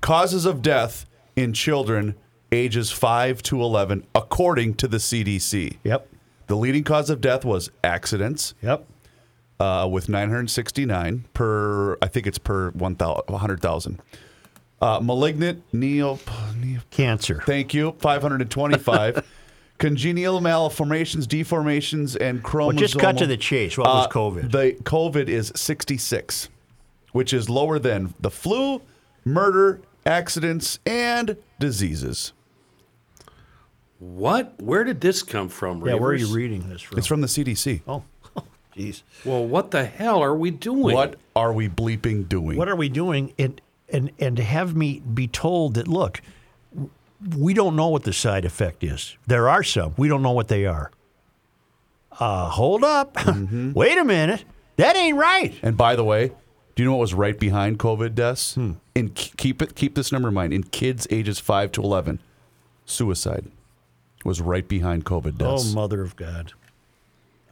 [0.00, 2.16] Causes of death in children
[2.52, 5.78] ages 5 to 11, according to the CDC.
[5.84, 6.08] Yep.
[6.46, 8.86] The leading cause of death was accidents Yep.
[9.60, 14.00] uh, with 969 per, I think it's per 100,000.
[14.80, 16.18] Uh, malignant neo,
[16.60, 17.42] neo, Cancer.
[17.44, 19.26] thank you, 525.
[19.78, 22.78] Congenital malformations, deformations, and Well, chromosomal.
[22.78, 23.76] just cut to the chase.
[23.78, 24.50] What was Uh, COVID?
[24.50, 26.48] The COVID is 66,
[27.12, 28.82] which is lower than the flu,
[29.24, 32.32] murder, accidents, and diseases.
[33.98, 34.60] What?
[34.60, 35.84] Where did this come from?
[35.86, 36.98] yeah, where are you reading this from?
[36.98, 37.82] It's from the CDC.
[37.88, 38.04] Oh,
[38.76, 39.02] jeez.
[39.24, 40.94] Well, what the hell are we doing?
[40.94, 42.56] What are we bleeping doing?
[42.56, 43.32] What are we doing?
[43.36, 46.20] And and and to have me be told that look,
[47.36, 49.16] we don't know what the side effect is.
[49.26, 49.94] There are some.
[49.96, 50.92] We don't know what they are.
[52.20, 53.14] Uh, hold up.
[53.28, 53.72] Mm-hmm.
[53.72, 54.44] Wait a minute.
[54.76, 55.54] That ain't right.
[55.62, 56.28] and by the way,
[56.76, 58.54] do you know what was right behind COVID deaths?
[58.54, 58.74] Hmm.
[58.94, 60.52] In keep it keep this number in mind.
[60.52, 62.20] In kids ages five to eleven,
[62.84, 63.50] suicide
[64.24, 65.72] was right behind COVID oh, deaths.
[65.72, 66.52] Oh, mother of God.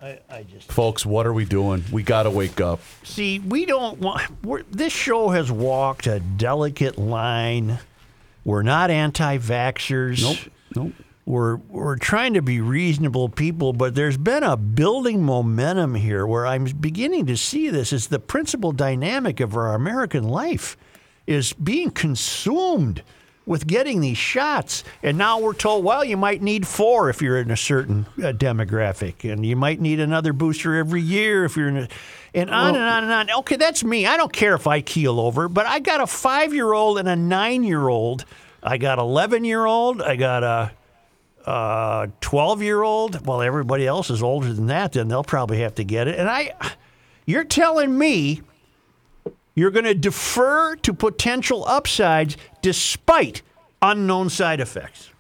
[0.01, 1.85] I, I just Folks, what are we doing?
[1.91, 2.81] We got to wake up.
[3.03, 3.39] see.
[3.39, 4.23] We don't want.
[4.45, 7.79] We're, this show has walked a delicate line.
[8.45, 10.23] We're not anti-vaxxers.
[10.23, 10.53] Nope.
[10.77, 10.93] Nope.
[11.25, 16.47] we're we're trying to be reasonable people, but there's been a building momentum here where
[16.47, 20.77] I'm beginning to see this as the principal dynamic of our American life
[21.27, 23.03] is being consumed
[23.47, 24.85] with getting these shots.
[25.03, 28.33] And now we're told, well, you might need four if you're in a certain uh,
[28.33, 31.89] demographic, and you might need another booster every year if you're in a.
[32.35, 33.31] And on and on and on.
[33.39, 34.05] Okay, that's me.
[34.05, 37.09] I don't care if I keel over, but I got a five year old and
[37.09, 38.27] a nine year old.
[38.63, 40.03] I got 11 year old.
[40.03, 40.73] I got a
[41.49, 43.25] uh, 12 year old.
[43.27, 46.19] Well, everybody else is older than that, then they'll probably have to get it.
[46.19, 46.53] And I,
[47.25, 48.43] you're telling me
[49.57, 53.43] you're going to defer to potential upsides despite
[53.83, 55.11] unknown side effects.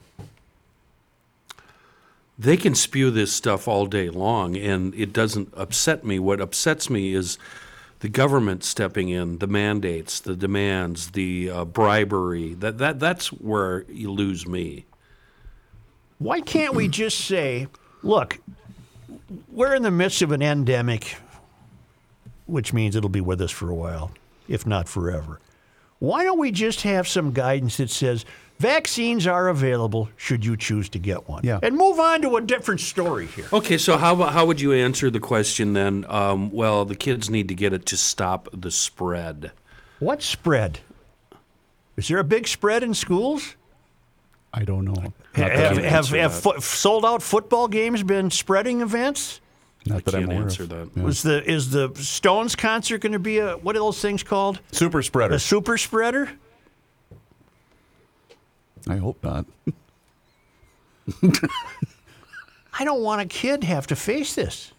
[2.38, 6.18] They can spew this stuff all day long, and it doesn't upset me.
[6.18, 7.38] What upsets me is
[8.00, 12.52] the government stepping in, the mandates, the demands, the uh, bribery.
[12.52, 14.84] That, that that's where you lose me.
[16.18, 17.68] Why can't we just say,
[18.02, 18.38] look,
[19.50, 21.16] we're in the midst of an endemic,
[22.44, 24.10] which means it'll be with us for a while,
[24.48, 25.40] if not forever.
[25.98, 28.24] Why don't we just have some guidance that says
[28.58, 31.42] vaccines are available should you choose to get one?
[31.44, 31.58] Yeah.
[31.62, 33.46] And move on to a different story here.
[33.52, 36.04] Okay, so how how would you answer the question then?
[36.08, 39.52] Um, well, the kids need to get it to stop the spread.
[39.98, 40.80] What spread?
[41.96, 43.56] Is there a big spread in schools?
[44.52, 44.94] I don't know.
[44.94, 49.40] Not Have, have, have, fo- sold out football games been spreading events?
[49.86, 50.68] Not that I'm Can't aware answer of.
[50.70, 50.90] that.
[50.96, 51.02] Yeah.
[51.02, 54.60] Was the is the Stones concert going to be a what are those things called?
[54.72, 55.34] Super spreader.
[55.34, 56.30] A super spreader?
[58.88, 59.46] I hope not.
[62.78, 64.72] I don't want a kid to have to face this.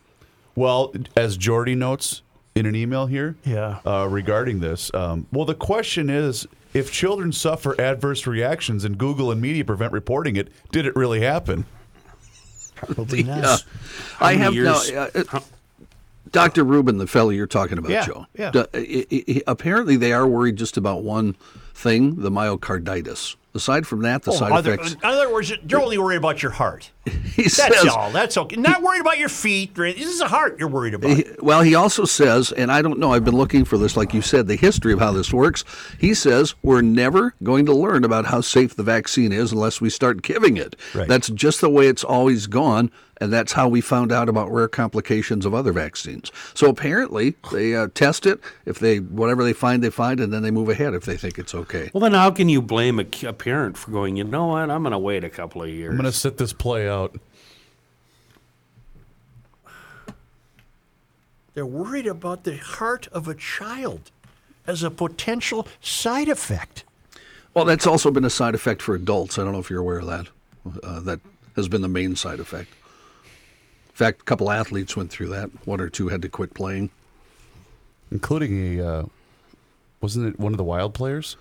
[0.56, 2.22] Well, as Jordy notes
[2.56, 3.80] in an email here, Yeah.
[3.86, 9.32] uh, regarding this, um, well, the question is, if children suffer adverse reactions and Google
[9.32, 11.65] and media prevent reporting it, did it really happen?
[12.78, 13.38] Probably not.
[13.44, 13.58] Yeah.
[14.20, 15.08] I have years- now.
[15.16, 15.40] Uh, uh,
[16.32, 16.63] Dr.
[16.66, 18.26] Rubin, the fellow you're talking about, Yeah, Joe.
[18.38, 19.42] yeah.
[19.48, 21.36] apparently, they are worried just about one
[21.78, 23.36] thing: the myocarditis.
[23.56, 24.94] Aside from that, the Oh, side other- effects.
[24.94, 26.92] in other words, you're only worried about your heart.
[27.38, 28.12] He That's says, all.
[28.12, 28.56] That's okay.
[28.56, 29.74] Not worried about your feet.
[29.76, 31.12] This is a heart you're worried about.
[31.18, 34.13] He- well, he also says, and I don't know, I've been looking for this, like
[34.13, 35.63] you said, the history of how this works.
[36.00, 39.90] He says we're never going to learn about how safe the vaccine is unless we
[39.90, 40.76] start giving it.
[40.96, 41.08] Right.
[41.08, 44.67] That's just the way it's always gone, and that's how we found out about rare
[44.67, 46.32] complications of other vaccines.
[46.53, 48.39] So apparently, they uh, test it.
[48.65, 51.38] If they whatever they find, they find, and then they move ahead if they think
[51.38, 51.89] it's okay.
[51.93, 54.84] Well, then how can you blame a, a parent for going, you know what, I'm
[54.84, 55.91] going to wait a couple of years?
[55.91, 57.17] I'm going to sit this play out.
[61.53, 64.12] They're worried about the heart of a child
[64.67, 66.84] as a potential side effect.
[67.56, 69.39] Well, that's also been a side effect for adults.
[69.39, 70.27] I don't know if you're aware of that.
[70.84, 71.19] Uh, that
[71.56, 72.69] has been the main side effect.
[73.97, 75.49] In fact, a couple athletes went through that.
[75.65, 76.91] One or two had to quit playing.
[78.12, 79.05] including a uh,
[80.01, 81.36] wasn't it one of the wild players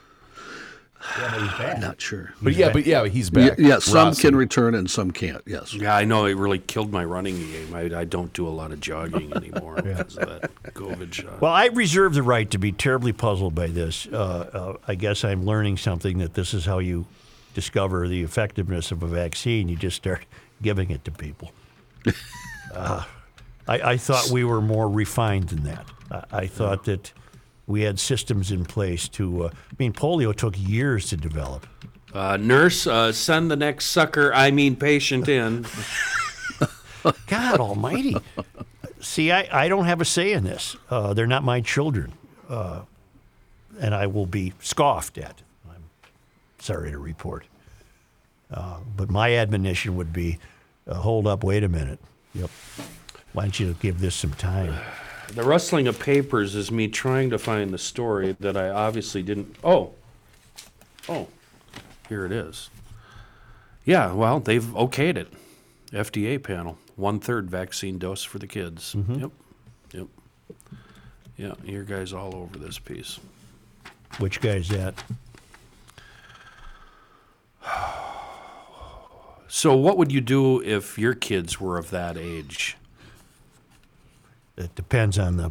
[1.19, 1.81] Yeah, but he's back.
[1.81, 2.33] Not sure.
[2.41, 3.59] But yeah, but yeah, he's Yeah, back.
[3.59, 4.23] yeah, some Rossi.
[4.23, 5.43] can return and some can't.
[5.45, 5.75] Yes.
[5.75, 7.75] Yeah, I know it really killed my running game.
[7.75, 11.43] I, I don't do a lot of jogging anymore because of that COVID shot.
[11.43, 14.07] Well, I reserve the right to be terribly puzzled by this.
[14.11, 17.05] Uh, uh, I guess I'm learning something that this is how you
[17.53, 19.69] discover the effectiveness of a vaccine.
[19.69, 20.25] You just start
[20.63, 21.51] giving it to people.
[22.73, 23.05] Uh,
[23.69, 25.87] I, I thought we were more refined than that.
[26.11, 27.13] I, I thought that
[27.67, 29.45] we had systems in place to.
[29.45, 31.67] Uh, I mean, polio took years to develop.
[32.15, 35.67] Uh, nurse, uh, send the next sucker, I mean patient in.
[37.27, 38.17] God Almighty!
[39.01, 40.77] See, I, I don't have a say in this.
[40.89, 42.13] Uh, they're not my children,
[42.49, 42.83] uh,
[43.79, 45.43] and I will be scoffed at.
[45.69, 45.85] I'm
[46.59, 47.45] sorry to report.
[48.51, 50.39] Uh, but my admonition would be,
[50.87, 51.99] Uh, hold up, wait a minute.
[52.35, 52.51] Yep.
[53.33, 54.75] Why don't you give this some time?
[55.33, 59.57] The rustling of papers is me trying to find the story that I obviously didn't.
[59.65, 59.93] Oh,
[61.09, 61.27] oh,
[62.09, 62.71] here it is.
[63.85, 65.33] Yeah, well, they've okayed it.
[65.91, 68.95] FDA panel, one third vaccine dose for the kids.
[68.95, 69.21] Mm-hmm.
[69.21, 69.31] Yep,
[69.93, 70.07] yep,
[71.37, 71.55] yeah.
[71.65, 73.19] Your guys all over this piece.
[74.19, 74.95] Which guy's that?
[79.57, 82.77] So, what would you do if your kids were of that age?
[84.55, 85.51] It depends on the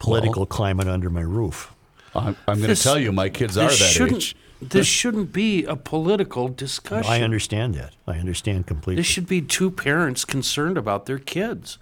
[0.00, 1.72] political climate under my roof.
[2.12, 4.16] I'm, I'm going to tell you, my kids are that This shouldn't.
[4.16, 4.36] age.
[4.60, 7.08] This shouldn't be a political discussion.
[7.08, 7.94] I understand that.
[8.04, 8.96] I understand completely.
[9.00, 11.78] This should be two parents concerned about their kids.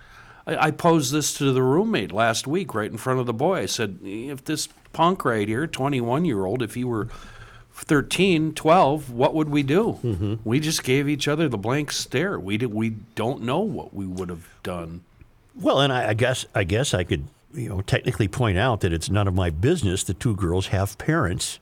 [0.47, 3.61] I, I posed this to the roommate last week, right in front of the boy.
[3.61, 7.09] I said, if this punk right here, 21 year old, if he were
[7.75, 9.99] 13, 12, what would we do?
[10.03, 10.35] Mm-hmm.
[10.45, 12.39] We just gave each other the blank stare.
[12.39, 15.03] We, did, we don't know what we would have done.
[15.55, 18.93] Well, and I, I guess I guess I could, you know, technically point out that
[18.93, 20.03] it's none of my business.
[20.03, 21.61] The two girls have parents,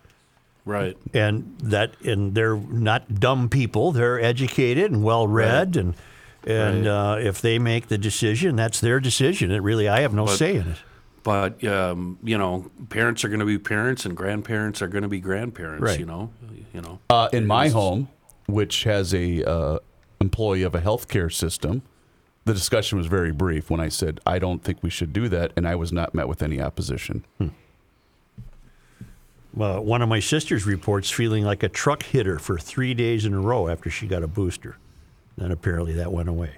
[0.64, 0.96] Right.
[1.12, 3.92] and that and they're not dumb people.
[3.92, 5.94] They're educated and well read, and
[6.46, 9.50] and uh, if they make the decision, that's their decision.
[9.50, 10.78] It really, I have no But- say in it.
[11.22, 15.08] But, um, you know, parents are going to be parents and grandparents are going to
[15.08, 15.98] be grandparents, Right.
[16.00, 16.30] you know?
[16.74, 16.98] You know.
[17.08, 18.08] Uh, in my home,
[18.46, 19.78] which has a uh,
[20.20, 21.82] employee of a healthcare system,
[22.44, 25.52] the discussion was very brief when I said I don't think we should do that,
[25.56, 27.24] and I was not met with any opposition.
[29.54, 33.26] Well, one of my sisters reports feeling like a truck hit her for three days
[33.26, 34.78] in a row after she got a booster.
[35.36, 36.52] Then apparently that went away.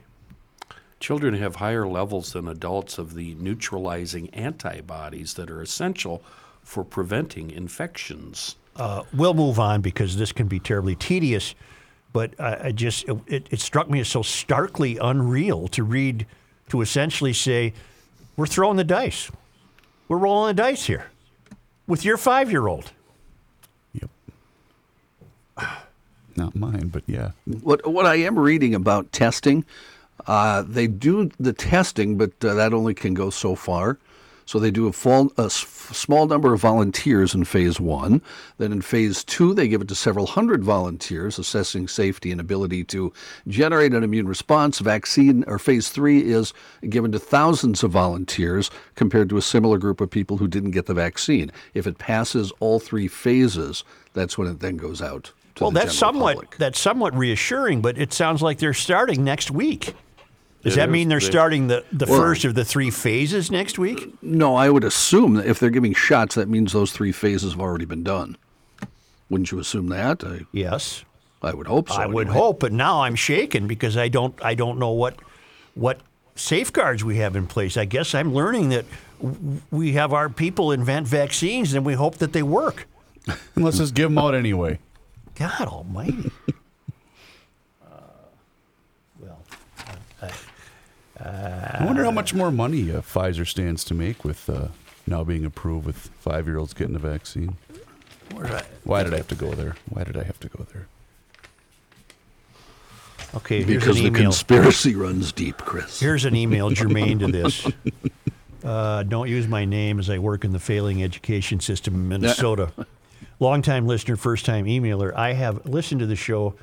[1.05, 6.23] Children have higher levels than adults of the neutralizing antibodies that are essential
[6.63, 8.57] for preventing infections.
[8.75, 11.55] Uh, we'll move on because this can be terribly tedious.
[12.15, 16.25] But I, I just it, it struck me as so starkly unreal to read
[16.71, 17.75] to essentially say
[18.39, 19.31] we're throwing the dice,
[20.09, 21.11] we're rolling the dice here
[21.87, 22.93] with your five year old.
[23.93, 24.11] Yep.
[26.37, 27.33] Not mine, but yeah.
[27.61, 29.67] What what I am reading about testing,
[30.27, 33.99] uh, they do the testing, but uh, that only can go so far.
[34.47, 35.55] So they do a, s-
[35.93, 38.21] small number of volunteers in phase one.
[38.59, 42.85] Then in phase two, they give it to several hundred volunteers, assessing safety and ability
[42.85, 43.13] to
[43.49, 44.81] generate an immune response.
[44.81, 46.53] Vaccine or phase three is
[46.89, 50.87] given to thousands of volunteers compared to a similar group of people who didn't get
[50.87, 51.51] the vaccine.
[51.73, 53.83] If it passes all three phases,
[54.13, 55.33] that's when it then goes out.
[55.57, 56.57] To well, the that's somewhat public.
[56.59, 59.95] that's somewhat reassuring, but it sounds like they're starting next week.
[60.65, 60.93] Does It that is.
[60.93, 64.13] mean they're They- starting the, the Well- first of the three phases next week?
[64.23, 67.61] No, I would assume that if they're giving shots, that means those three phases have
[67.61, 68.37] already been done.
[69.31, 70.25] Wouldn't you assume that?
[70.25, 71.05] I, Yes.
[71.43, 71.97] I would hope so.
[71.97, 75.17] I would hope, but now I'm shaken because I don't I don't know what
[75.75, 76.01] what
[76.37, 77.77] safeguards we have in place.
[77.77, 78.87] I guess I'm learning that
[79.71, 82.87] we have our people invent vaccines and we hope that they work.
[83.57, 84.79] Let's just give them out anyway.
[85.35, 86.31] God Almighty.
[89.21, 89.39] well,
[91.85, 94.69] I wonder how much more money uh, Pfizer stands to make with uh,
[95.07, 97.57] now being approved with five year olds getting the vaccine.
[98.85, 99.77] Why did I have to go there?
[99.91, 100.87] Why did I have to go there?
[103.35, 103.63] okay.
[103.63, 104.23] Here's Because an the email.
[104.23, 106.01] conspiracy runs deep, Chris.
[106.01, 107.67] Here's an email germane to this.
[108.65, 112.73] Uh, don't use my name as I work in the failing education system in Minnesota.
[113.39, 115.13] Longtime listener, first time emailer.
[115.15, 116.55] I have listened to the show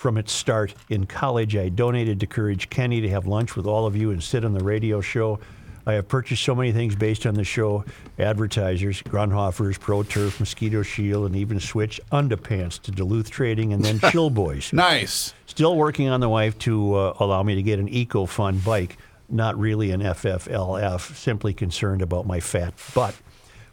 [0.00, 1.54] from its start in college.
[1.54, 4.54] I donated to Courage Kenny to have lunch with all of you and sit on
[4.54, 5.38] the radio show.
[5.86, 7.84] I have purchased so many things based on the show
[8.18, 14.00] advertisers, Grunhoffers, Pro Turf, Mosquito Shield, and even switch underpants to Duluth Trading and then
[14.10, 14.72] Chill Boys.
[14.72, 15.34] Nice.
[15.44, 18.96] Still working on the wife to uh, allow me to get an Eco Fun bike.
[19.28, 23.14] Not really an FFLF, simply concerned about my fat butt.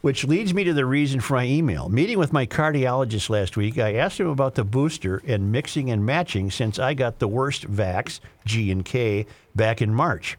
[0.08, 1.90] Which leads me to the reason for my email.
[1.90, 6.06] Meeting with my cardiologist last week, I asked him about the booster and mixing and
[6.06, 10.38] matching since I got the worst vax, J and J, back in March.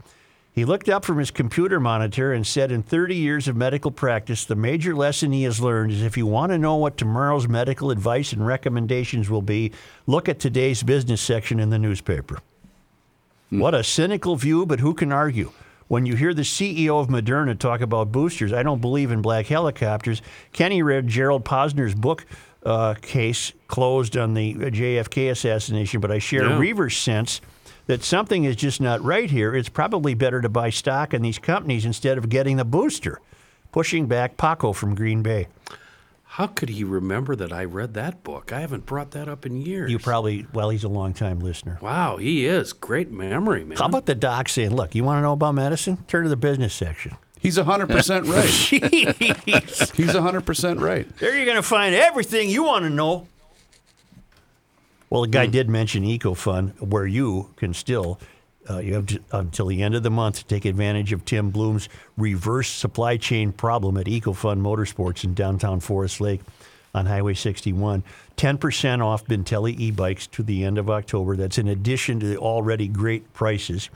[0.54, 4.46] He looked up from his computer monitor and said, In 30 years of medical practice,
[4.46, 7.90] the major lesson he has learned is if you want to know what tomorrow's medical
[7.90, 9.72] advice and recommendations will be,
[10.06, 12.38] look at today's business section in the newspaper.
[13.50, 13.58] Hmm.
[13.58, 15.52] What a cynical view, but who can argue?
[15.88, 19.46] When you hear the CEO of Moderna talk about boosters, I don't believe in black
[19.46, 20.20] helicopters.
[20.52, 22.26] Kenny read Gerald Posner's book
[22.64, 26.58] uh, case closed on the JFK assassination, but I share Yeah.
[26.58, 27.40] Reaver's sense
[27.86, 29.54] that something is just not right here.
[29.54, 33.20] It's probably better to buy stock in these companies instead of getting the booster.
[33.72, 35.48] Pushing back Paco from Green Bay.
[36.38, 38.52] How could he remember that I read that book?
[38.52, 39.90] I haven't brought that up in years.
[39.90, 41.78] You probably, well, he's a long-time listener.
[41.82, 42.72] Wow, he is.
[42.72, 43.76] Great memory, man.
[43.76, 45.96] How about the doc saying, look, you want to know about medicine?
[46.06, 47.16] Turn to the business section.
[47.40, 47.88] He's 100%
[48.32, 48.44] right.
[48.44, 49.94] Jeez.
[49.96, 51.16] He's 100% right.
[51.18, 53.26] There you're going to find everything you want to know.
[55.10, 55.50] Well, the guy Hmm.
[55.52, 58.20] did mention EcoFund, where you can still,
[58.70, 61.50] uh, you have to, until the end of the month to take advantage of Tim
[61.50, 66.40] Bloom's reverse supply chain problem at EcoFund Motorsports in downtown Forest Lake
[66.94, 68.02] on Highway 61.
[68.36, 71.36] 10% off Bintelli e-bikes to the end of October.
[71.36, 73.90] That's in addition to the already great prices.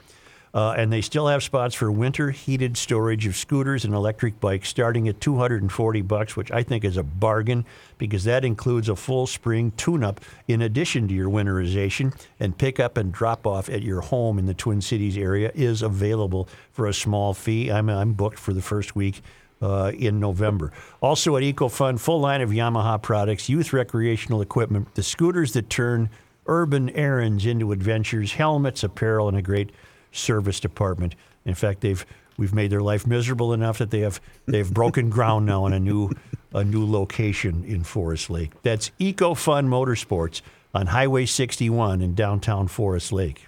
[0.53, 4.69] Uh, and they still have spots for winter heated storage of scooters and electric bikes
[4.69, 7.65] starting at 240 bucks, which I think is a bargain
[7.97, 13.11] because that includes a full spring tune-up in addition to your winterization and pickup and
[13.11, 17.33] drop off at your home in the Twin Cities area is available for a small
[17.33, 17.71] fee.
[17.71, 19.23] I'm, I'm booked for the first week
[19.59, 20.71] uh, in November.
[21.01, 26.11] Also at EcoFund, full line of Yamaha products, youth recreational equipment, the scooters that turn
[26.45, 29.71] urban errands into adventures, helmets, apparel, and a great
[30.13, 31.15] service department.
[31.45, 32.05] In fact, they've
[32.37, 35.79] we've made their life miserable enough that they have they've broken ground now on a
[35.79, 36.11] new
[36.53, 38.51] a new location in Forest Lake.
[38.61, 40.41] That's EcoFund Motorsports
[40.73, 43.47] on Highway 61 in downtown Forest Lake.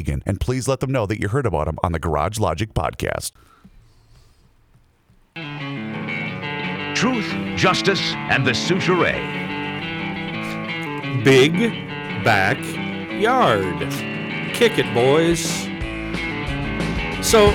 [0.00, 0.22] Eagan.
[0.26, 3.32] And please let them know that you heard about them on the Garage Logic podcast.
[6.94, 8.96] Truth, justice, and the suture.
[11.24, 11.52] Big
[12.24, 12.58] back
[13.20, 13.78] yard.
[14.54, 15.40] Kick it, boys.
[17.26, 17.50] So,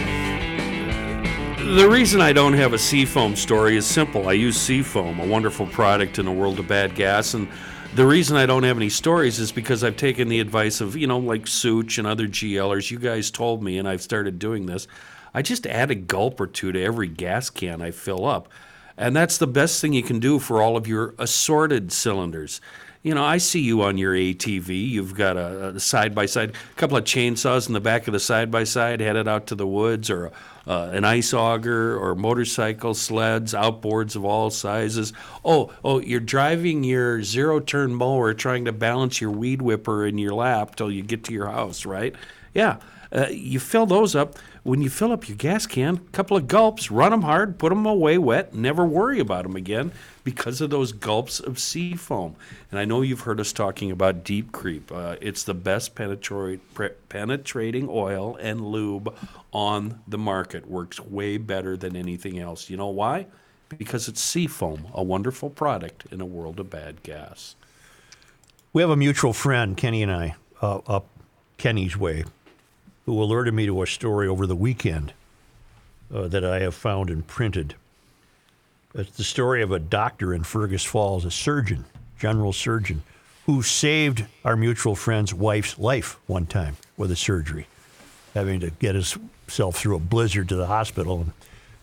[1.76, 4.30] the reason I don't have a Seafoam story is simple.
[4.30, 7.48] I use Seafoam, a wonderful product in a world of bad gas, and
[7.96, 11.08] the reason I don't have any stories is because I've taken the advice of, you
[11.08, 12.92] know, like Such and other GLers.
[12.92, 14.86] You guys told me, and I've started doing this.
[15.34, 18.50] I just add a gulp or two to every gas can I fill up.
[18.98, 22.60] And that's the best thing you can do for all of your assorted cylinders.
[23.06, 24.90] You know, I see you on your ATV.
[24.90, 28.20] You've got a side by side, a couple of chainsaws in the back of the
[28.20, 30.32] side by side, headed out to the woods, or
[30.66, 35.14] uh, an ice auger, or motorcycle sleds, outboards of all sizes.
[35.46, 40.18] Oh, oh, you're driving your zero turn mower, trying to balance your weed whipper in
[40.18, 42.16] your lap till you get to your house, right?
[42.56, 42.78] Yeah,
[43.12, 44.36] uh, you fill those up.
[44.66, 47.70] When you fill up your gas can, a couple of gulps, run them hard, put
[47.70, 49.92] them away wet, never worry about them again
[50.24, 52.36] because of those gulps of sea foam.
[52.72, 54.92] And I know you've heard us talking about Deep Creep.
[54.92, 59.16] Uh, it's the best penetrating oil and lube
[59.54, 60.68] on the market.
[60.68, 62.68] Works way better than anything else.
[62.68, 63.28] You know why?
[63.78, 67.56] Because it's sea foam, a wonderful product in a world of bad gas.
[68.74, 71.06] We have a mutual friend, Kenny and I, uh, up
[71.60, 72.24] Kenny's way,
[73.06, 75.14] who alerted me to a story over the weekend
[76.14, 77.76] uh, that I have found and printed.
[78.94, 81.86] It's the story of a doctor in Fergus Falls, a surgeon,
[82.18, 83.04] general surgeon,
[83.46, 87.68] who saved our mutual friend's wife's life one time with a surgery,
[88.34, 91.22] having to get himself through a blizzard to the hospital.
[91.22, 91.32] And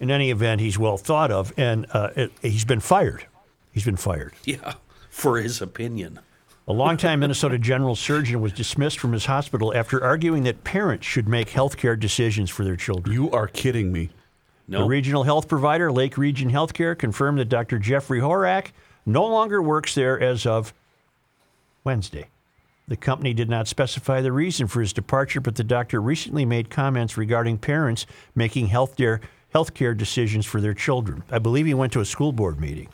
[0.01, 3.27] in any event, he's well thought of, and uh, it, he's been fired.
[3.73, 4.33] He's been fired.
[4.45, 4.75] Yeah,
[5.11, 6.18] for his opinion.
[6.68, 11.28] A longtime Minnesota general surgeon was dismissed from his hospital after arguing that parents should
[11.28, 13.12] make health care decisions for their children.
[13.12, 14.10] You are kidding me.
[14.68, 17.78] The regional health provider, Lake Region Healthcare, confirmed that Dr.
[17.78, 18.68] Jeffrey Horak
[19.04, 20.72] no longer works there as of
[21.82, 22.28] Wednesday.
[22.86, 26.70] The company did not specify the reason for his departure, but the doctor recently made
[26.70, 28.06] comments regarding parents
[28.36, 29.20] making health care,
[29.52, 31.24] health care decisions for their children.
[31.28, 32.88] I believe he went to a school board meeting.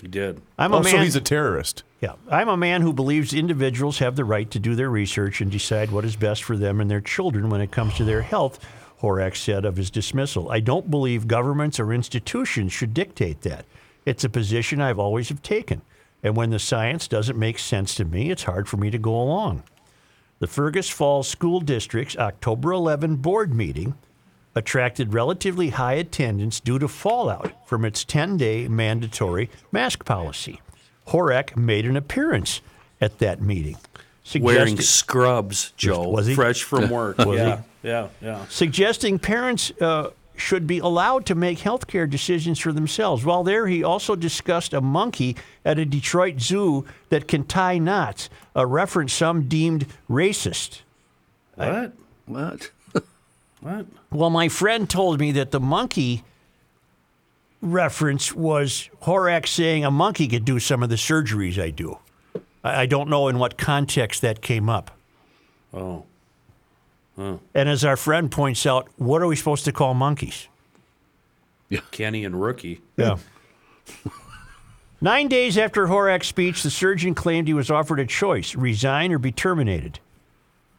[0.00, 0.40] He did.
[0.58, 1.04] I'm a so man.
[1.04, 1.82] he's a terrorist.
[2.00, 5.50] Yeah, I'm a man who believes individuals have the right to do their research and
[5.50, 8.58] decide what is best for them and their children when it comes to their health,
[9.02, 10.50] Horak said of his dismissal.
[10.50, 13.66] I don't believe governments or institutions should dictate that.
[14.06, 15.82] It's a position I've always have taken.
[16.22, 19.14] And when the science doesn't make sense to me, it's hard for me to go
[19.14, 19.62] along.
[20.38, 23.94] The Fergus Falls School District's October 11 board meeting
[24.54, 30.60] attracted relatively high attendance due to fallout from its 10 day mandatory mask policy.
[31.08, 32.60] Horak made an appearance
[33.00, 33.76] at that meeting.
[34.38, 36.08] Wearing scrubs, Joe.
[36.08, 36.34] Was he?
[36.34, 37.18] Fresh from work.
[37.18, 37.34] Was he?
[37.36, 38.46] yeah, yeah, yeah.
[38.48, 43.24] suggesting parents uh, should be allowed to make healthcare decisions for themselves.
[43.24, 48.30] While there, he also discussed a monkey at a Detroit zoo that can tie knots,
[48.54, 50.80] a reference some deemed racist.
[51.56, 51.92] What?
[52.26, 52.70] What?
[53.60, 53.86] What?
[54.10, 56.24] Well, my friend told me that the monkey
[57.60, 61.98] reference was Horak saying a monkey could do some of the surgeries I do.
[62.64, 64.90] I I don't know in what context that came up.
[65.72, 66.04] Oh.
[67.16, 70.48] And as our friend points out, what are we supposed to call monkeys?
[71.68, 71.80] Yeah.
[71.90, 72.80] Kenny and Rookie.
[72.96, 73.18] Yeah.
[75.02, 79.18] Nine days after Horak's speech, the surgeon claimed he was offered a choice resign or
[79.18, 79.98] be terminated.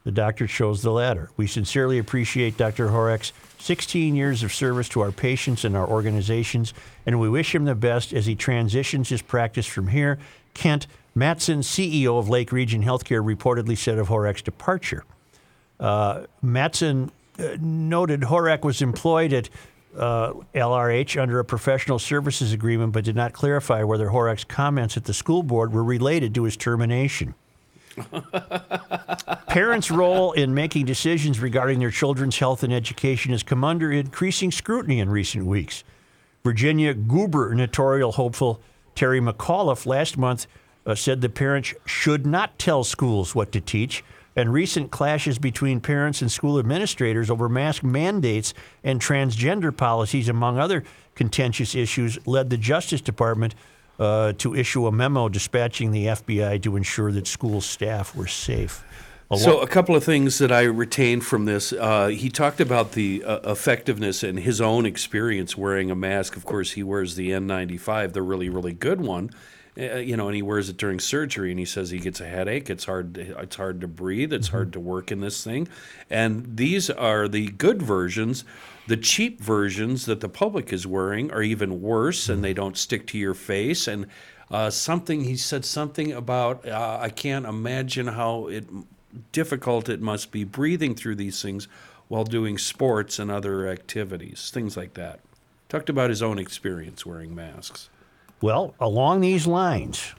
[0.04, 1.30] The doctor chose the latter.
[1.36, 2.88] We sincerely appreciate Dr.
[2.88, 6.74] Horak's 16 years of service to our patients and our organizations,
[7.06, 10.18] and we wish him the best as he transitions his practice from here.
[10.54, 15.04] Kent Matson, CEO of Lake Region Healthcare, reportedly said of Horak's departure.
[15.78, 19.48] Uh, Matson uh, noted Horak was employed at
[19.96, 25.04] uh, LRH under a professional services agreement, but did not clarify whether Horak's comments at
[25.04, 27.34] the school board were related to his termination.
[29.48, 34.50] Parents' role in making decisions regarding their children's health and education has come under increasing
[34.50, 35.84] scrutiny in recent weeks.
[36.44, 38.60] Virginia gubernatorial hopeful
[38.94, 40.46] Terry McAuliffe last month
[40.84, 44.02] uh, said the parents should not tell schools what to teach,
[44.34, 50.58] and recent clashes between parents and school administrators over mask mandates and transgender policies, among
[50.58, 50.82] other
[51.14, 53.54] contentious issues, led the Justice Department
[53.98, 58.84] uh, to issue a memo dispatching the FBI to ensure that school staff were safe.
[59.30, 61.72] A So, a couple of things that I retained from this.
[61.72, 66.36] Uh, he talked about the uh, effectiveness and his own experience wearing a mask.
[66.36, 69.30] Of course, he wears the N95, the really, really good one.
[69.78, 72.26] Uh, you know, and he wears it during surgery, and he says he gets a
[72.26, 72.68] headache.
[72.68, 73.14] It's hard.
[73.14, 74.34] To, it's hard to breathe.
[74.34, 75.66] It's hard to work in this thing.
[76.10, 78.44] And these are the good versions.
[78.86, 83.06] The cheap versions that the public is wearing are even worse, and they don't stick
[83.08, 83.86] to your face.
[83.86, 84.06] And
[84.50, 88.66] uh, something he said something about uh, I can't imagine how it
[89.30, 91.68] difficult it must be breathing through these things
[92.08, 95.20] while doing sports and other activities, things like that.
[95.68, 97.88] Talked about his own experience wearing masks.
[98.42, 100.14] Well, along these lines,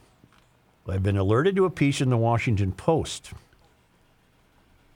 [0.88, 3.32] I've been alerted to a piece in the Washington Post.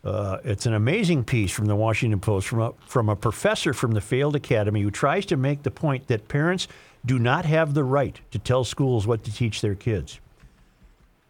[0.05, 3.93] Uh, it's an amazing piece from the Washington Post from a, from a professor from
[3.93, 6.69] the failed academy who tries to make the point that parents
[7.05, 10.21] do not have the right to tell schools what to teach their kids.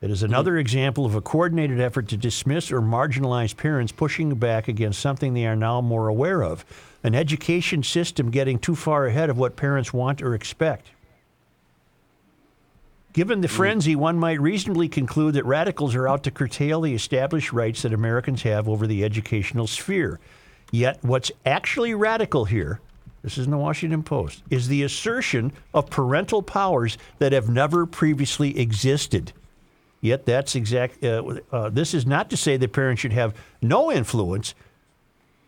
[0.00, 4.68] It is another example of a coordinated effort to dismiss or marginalize parents pushing back
[4.68, 6.64] against something they are now more aware of
[7.02, 10.90] an education system getting too far ahead of what parents want or expect.
[13.12, 17.52] Given the frenzy, one might reasonably conclude that radicals are out to curtail the established
[17.52, 20.20] rights that Americans have over the educational sphere.
[20.70, 22.80] Yet, what's actually radical here,
[23.22, 27.86] this is in the Washington Post, is the assertion of parental powers that have never
[27.86, 29.32] previously existed.
[30.00, 31.02] Yet, that's exact.
[31.02, 34.54] Uh, uh, this is not to say that parents should have no influence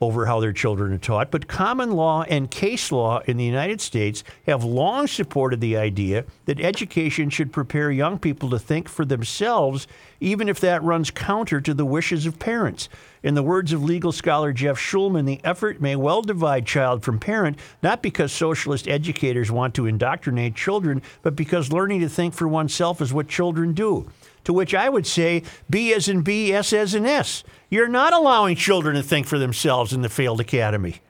[0.02, 3.82] over how their children are taught, but common law and case law in the United
[3.82, 9.04] States have long supported the idea that education should prepare young people to think for
[9.04, 9.86] themselves,
[10.18, 12.88] even if that runs counter to the wishes of parents.
[13.22, 17.18] In the words of legal scholar Jeff Schulman, the effort may well divide child from
[17.18, 22.48] parent, not because socialist educators want to indoctrinate children, but because learning to think for
[22.48, 24.10] oneself is what children do.
[24.50, 27.44] To which I would say, B as in B, S as in S.
[27.68, 31.02] You're not allowing children to think for themselves in the failed academy.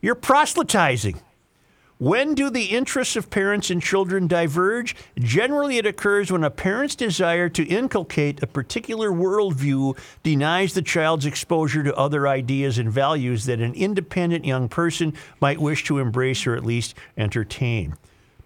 [0.00, 1.20] You're proselytizing.
[1.98, 4.96] When do the interests of parents and children diverge?
[5.16, 11.26] Generally, it occurs when a parent's desire to inculcate a particular worldview denies the child's
[11.26, 16.44] exposure to other ideas and values that an independent young person might wish to embrace
[16.44, 17.94] or at least entertain.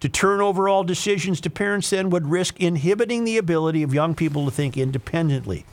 [0.03, 4.15] To turn over all decisions to parents then would risk inhibiting the ability of young
[4.15, 5.65] people to think independently.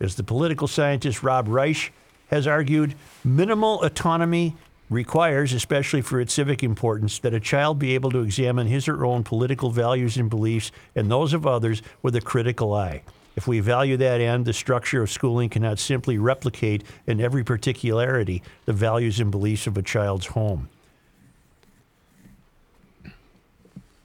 [0.00, 1.92] As the political scientist Rob Reich
[2.28, 4.56] has argued, minimal autonomy
[4.88, 8.96] requires, especially for its civic importance, that a child be able to examine his or
[8.96, 13.02] her own political values and beliefs and those of others with a critical eye.
[13.36, 18.42] If we value that end, the structure of schooling cannot simply replicate in every particularity
[18.64, 20.70] the values and beliefs of a child's home.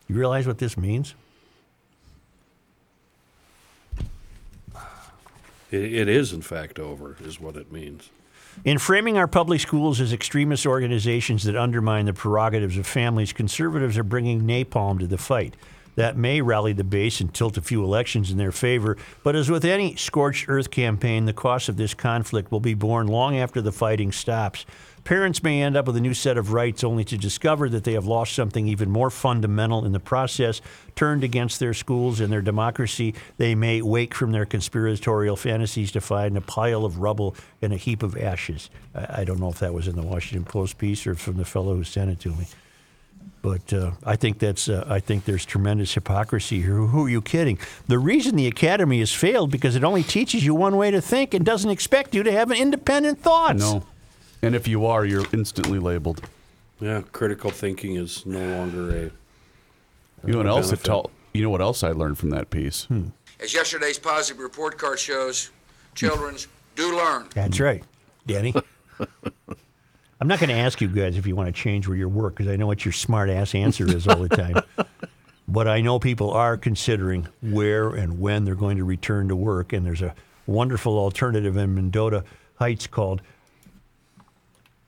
[0.07, 1.15] You realize what this means?
[5.71, 8.09] It, it is, in fact, over, is what it means.
[8.63, 13.97] In framing our public schools as extremist organizations that undermine the prerogatives of families, conservatives
[13.97, 15.55] are bringing napalm to the fight.
[15.95, 19.49] That may rally the base and tilt a few elections in their favor, but as
[19.49, 23.61] with any scorched earth campaign, the cost of this conflict will be borne long after
[23.61, 24.65] the fighting stops.
[25.05, 27.93] Parents may end up with a new set of rights only to discover that they
[27.93, 30.61] have lost something even more fundamental in the process,
[30.95, 33.13] turned against their schools and their democracy.
[33.37, 37.77] They may wake from their conspiratorial fantasies to find a pile of rubble and a
[37.77, 38.71] heap of ashes.
[38.95, 41.45] I, I don't know if that was in the Washington Post piece or from the
[41.45, 42.47] fellow who sent it to me.
[43.43, 46.77] But uh, I think that's uh, I think there's tremendous hypocrisy here.
[46.77, 47.59] Who are you kidding?
[47.87, 51.35] The reason the academy has failed because it only teaches you one way to think
[51.35, 53.59] and doesn't expect you to have an independent thoughts.
[53.59, 53.85] No.
[54.45, 56.21] And if you are, you're instantly labeled.
[56.79, 59.01] Yeah, critical thinking is no longer a.
[60.25, 60.67] You know what else?
[60.67, 60.85] It benefit.
[60.85, 62.83] tell, you know what else I learned from that piece?
[62.85, 63.07] Hmm.
[63.39, 65.49] As yesterday's positive report card shows,
[65.95, 67.27] children's do learn.
[67.33, 67.83] That's right,
[68.27, 68.53] Danny.
[70.21, 72.35] I'm not going to ask you guys if you want to change where you work
[72.35, 74.61] because I know what your smart ass answer is all the time.
[75.47, 79.73] but I know people are considering where and when they're going to return to work,
[79.73, 80.13] and there's a
[80.45, 82.23] wonderful alternative in Mendota
[82.59, 83.21] Heights called.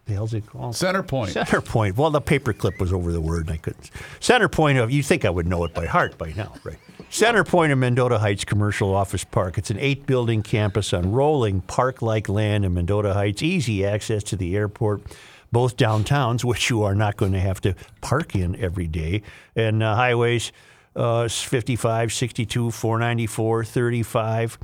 [0.08, 0.74] The hell's it called?
[0.74, 1.32] Center Point.
[1.32, 1.98] Center Point.
[1.98, 3.92] Well, the paperclip was over the word, and I couldn't.
[4.22, 6.78] Center Point of you think I would know it by heart by now, right?
[7.10, 9.58] Center Point of Mendota Heights Commercial Office Park.
[9.58, 13.44] It's an eight-building campus on rolling park-like land in Mendota Heights.
[13.44, 15.02] Easy access to the airport,
[15.52, 19.24] both downtowns, which you are not going to have to park in every day,
[19.58, 20.54] and uh, highways
[20.96, 24.58] uh, 55, 62, 494, 35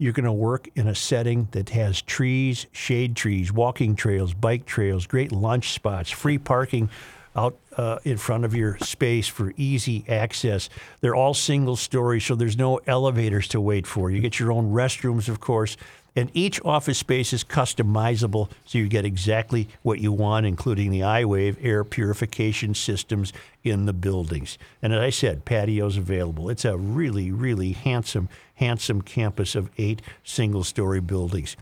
[0.00, 4.64] you're going to work in a setting that has trees, shade trees, walking trails, bike
[4.64, 6.88] trails, great lunch spots, free parking
[7.36, 10.70] out uh, in front of your space for easy access.
[11.02, 14.10] They're all single story, so there's no elevators to wait for.
[14.10, 15.76] You get your own restrooms, of course.
[16.16, 21.00] And each office space is customizable, so you get exactly what you want, including the
[21.00, 23.32] iWave air purification systems
[23.62, 24.58] in the buildings.
[24.82, 26.50] And as I said, patios available.
[26.50, 31.56] It's a really, really handsome, handsome campus of eight single story buildings.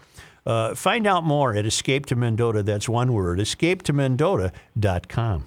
[0.46, 2.62] Uh, find out more at Escape to Mendota.
[2.62, 5.46] That's one word, escapetomendota.com.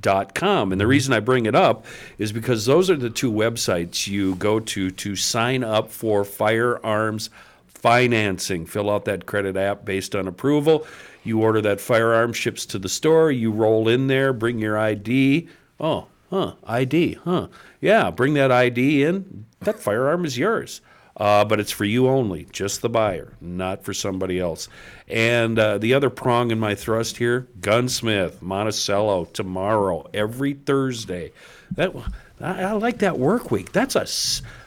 [0.00, 0.72] montypawn.com.
[0.72, 0.90] And the mm-hmm.
[0.90, 1.84] reason I bring it up
[2.18, 7.30] is because those are the two websites you go to to sign up for firearms
[7.68, 8.66] financing.
[8.66, 10.86] Fill out that credit app based on approval.
[11.22, 13.30] You order that firearm, ships to the store.
[13.30, 15.48] You roll in there, bring your ID.
[15.78, 17.48] Oh, huh, ID, huh.
[17.80, 19.46] Yeah, bring that ID in.
[19.60, 20.80] That firearm is yours.
[21.20, 24.68] Uh, but it's for you only, just the buyer, not for somebody else.
[25.06, 31.32] And uh, the other prong in my thrust here Gunsmith, Monticello, tomorrow, every Thursday.
[31.72, 31.94] That
[32.40, 33.70] I, I like that work week.
[33.70, 34.06] That's a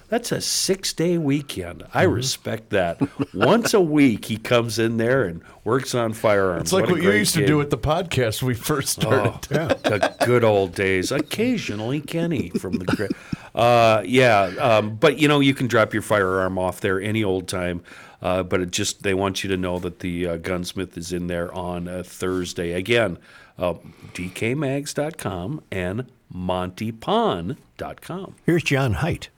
[0.10, 1.84] that's a six day weekend.
[1.94, 3.02] I respect that.
[3.34, 6.64] Once a week, he comes in there and works on firearms.
[6.64, 8.90] It's like a what, you great used to do with the podcast when we first
[8.90, 9.34] started.
[9.54, 11.12] Oh, the good old days.
[11.12, 12.86] Occasionally, Kenny from the.
[12.86, 13.10] gra-
[13.56, 17.48] Uh, yeah, um, but you know you can drop your firearm off there any old
[17.48, 17.82] time.
[18.22, 21.28] Uh, but it just they want you to know that the uh, gunsmith is in
[21.28, 23.18] there on a Thursday again.
[23.60, 23.74] Uh,
[24.14, 28.36] DKMags.com and MontyPawn.com.
[28.46, 29.30] Here's John Height.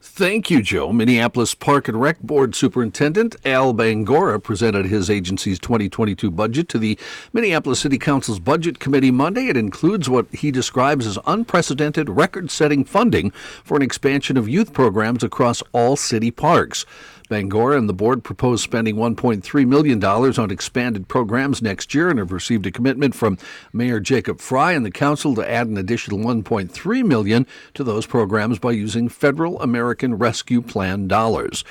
[0.00, 0.92] Thank you, Joe.
[0.92, 6.96] Minneapolis Park and Rec Board Superintendent Al Bangoura presented his agency's 2022 budget to the
[7.32, 9.48] Minneapolis City Council's Budget Committee Monday.
[9.48, 13.32] It includes what he describes as unprecedented, record setting funding
[13.64, 16.86] for an expansion of youth programs across all city parks.
[17.28, 22.32] Bangoura and the board propose spending $1.3 million on expanded programs next year and have
[22.32, 23.38] received a commitment from
[23.72, 28.58] Mayor Jacob Fry and the council to add an additional 1.3 million to those programs
[28.58, 31.64] by using federal American Rescue Plan dollars.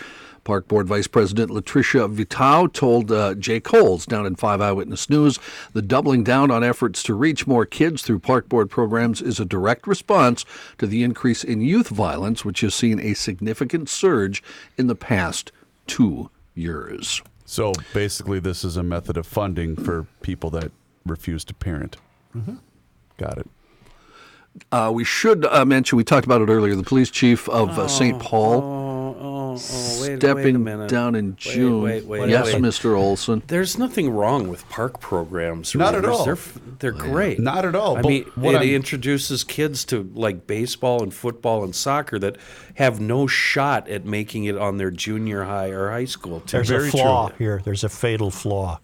[0.48, 5.40] Park Board Vice President LaTrisha Vetaw told uh, Jay Kolls down in 5 Eyewitness News
[5.74, 9.46] the doubling down on efforts to reach more kids through Park Board programs is a
[9.46, 10.46] direct response
[10.78, 14.42] to the increase in youth violence, which has seen a significant surge
[14.78, 15.52] in the past
[15.86, 17.22] two years.
[17.44, 20.72] So basically, this is a method of funding for people that
[21.06, 21.98] refuse to parent.
[23.18, 23.50] Got it.
[24.72, 27.90] Uh, we should uh, mention, we talked about it earlier, the police chief of uh,
[27.90, 28.18] St.
[28.22, 30.90] Paul Oh, oh, oh, wait, wait a stepping minute.
[30.90, 31.82] down in June.
[31.82, 32.62] wait, wait, yes, wait.
[32.62, 32.98] Mr.
[32.98, 33.42] Olson.
[33.48, 35.74] There's nothing wrong with park programs.
[35.76, 36.26] Not at all.
[36.26, 36.38] They're,
[36.80, 37.40] they're great.
[37.40, 37.98] Not at all.
[37.98, 42.20] I But mean, what it I'm- introduces kids to like baseball and football and soccer
[42.20, 42.38] that
[42.76, 46.64] have no shot at making it on their junior high or high school team.
[46.64, 47.62] There's a flaw here.
[47.64, 48.80] There's a fatal flaw.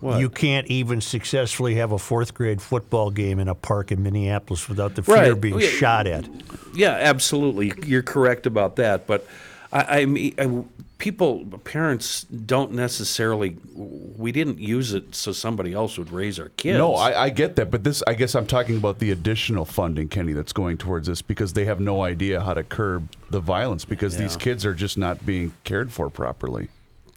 [0.00, 0.18] What?
[0.18, 4.66] You can't even successfully have a fourth grade football game in a park in Minneapolis
[4.66, 5.38] without the fear Right.
[5.40, 5.68] being Yeah.
[5.68, 6.26] shot at.
[6.74, 7.74] Yeah, absolutely.
[7.84, 9.06] You're correct about that.
[9.06, 9.26] But
[9.72, 10.64] I, I mean, I,
[10.98, 13.56] people, parents don't necessarily.
[13.74, 16.78] We didn't use it so somebody else would raise our kids.
[16.78, 20.08] No, I, I get that, but this, I guess, I'm talking about the additional funding,
[20.08, 23.84] Kenny, that's going towards this because they have no idea how to curb the violence
[23.84, 26.68] because these kids are just not being cared for properly.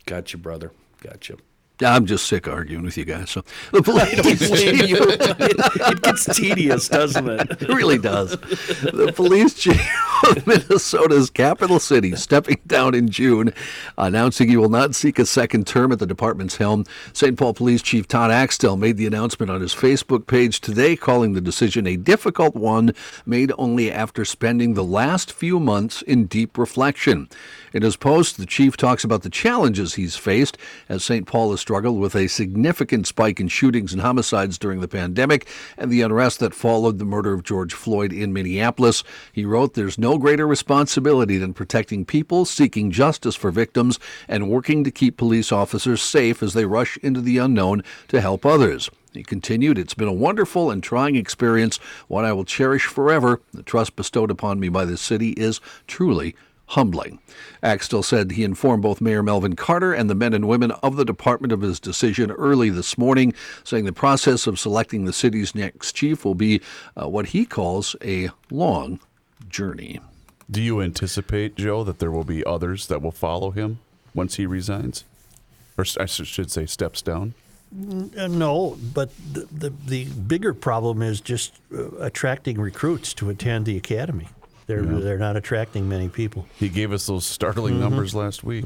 [0.05, 0.71] Gotcha, brother.
[1.01, 1.37] Gotcha.
[1.83, 3.31] I'm just sick of arguing with you guys.
[3.31, 4.97] So the police I don't blame you.
[4.99, 7.61] It, gets tedious, doesn't it?
[7.63, 8.31] It really does.
[8.31, 9.81] The police chief
[10.27, 13.53] of Minnesota's capital city, stepping down in June,
[13.97, 16.85] announcing he will not seek a second term at the department's helm.
[17.13, 17.37] St.
[17.37, 21.41] Paul Police Chief Todd Axtell made the announcement on his Facebook page today, calling the
[21.41, 22.93] decision a difficult one
[23.25, 27.29] made only after spending the last few months in deep reflection.
[27.73, 30.57] In his post, the chief talks about the challenges he's faced
[30.87, 31.25] as St.
[31.25, 35.89] Paul has struggled with a significant spike in shootings and homicides during the pandemic and
[35.89, 39.03] the unrest that followed the murder of George Floyd in Minneapolis.
[39.31, 43.97] He wrote, There's no greater responsibility than protecting people, seeking justice for victims,
[44.27, 48.45] and working to keep police officers safe as they rush into the unknown to help
[48.45, 48.91] others.
[49.11, 53.41] He continued, It's been a wonderful and trying experience, one I will cherish forever.
[53.51, 56.35] The trust bestowed upon me by the city is truly
[56.67, 57.19] humbling.
[57.61, 61.05] Axtell said he informed both Mayor Melvin Carter and the men and women of the
[61.05, 63.33] department of his decision early this morning,
[63.63, 66.61] saying the process of selecting the city's next chief will be
[66.99, 68.99] uh, what he calls a long
[69.49, 69.99] journey.
[70.49, 73.79] Do you anticipate, Joe, that there will be others that will follow him
[74.13, 75.03] once he resigns?
[75.77, 77.33] Or I should say, steps down?
[77.73, 83.65] Uh, No, but the, the, the bigger problem is just uh, attracting recruits to attend
[83.65, 84.27] the academy.
[84.67, 84.99] They're, Yeah.
[84.99, 86.47] they're not attracting many people.
[86.59, 87.79] He gave us those startling Mhm.
[87.79, 88.65] numbers last week.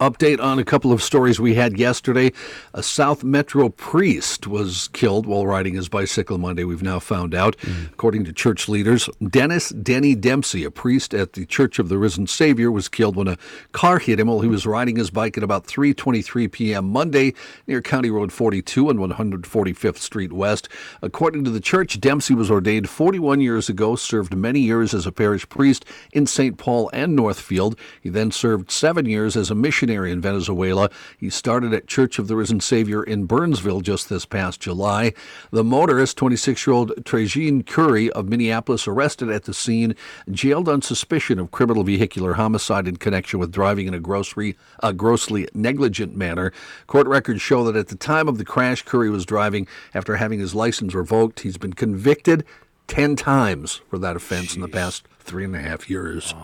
[0.00, 2.30] Update on a couple of stories we had yesterday.
[2.72, 7.56] A South Metro priest was killed while riding his bicycle Monday, we've now found out.
[7.58, 7.86] Mm.
[7.86, 12.28] According to church leaders, Dennis Denny Dempsey, a priest at the Church of the Risen
[12.28, 13.38] Savior, was killed when a
[13.72, 16.84] car hit him while he was riding his bike at about 3:23 p.m.
[16.90, 17.34] Monday
[17.66, 20.68] near County Road 42 and 145th Street West.
[21.02, 25.12] According to the church, Dempsey was ordained 41 years ago, served many years as a
[25.12, 26.56] parish priest in St.
[26.56, 27.76] Paul and Northfield.
[28.00, 30.90] He then served 7 years as a missionary in Venezuela.
[31.18, 35.12] He started at Church of the Risen Savior in Burnsville just this past July.
[35.50, 39.94] The motorist, 26-year-old Trejine Curry of Minneapolis, arrested at the scene,
[40.30, 44.92] jailed on suspicion of criminal vehicular homicide in connection with driving in a grocery, a
[44.92, 46.52] grossly negligent manner.
[46.86, 50.40] Court records show that at the time of the crash, Curry was driving after having
[50.40, 51.40] his license revoked.
[51.40, 52.44] He's been convicted
[52.88, 56.34] 10 times for that offense in the past three and a half years.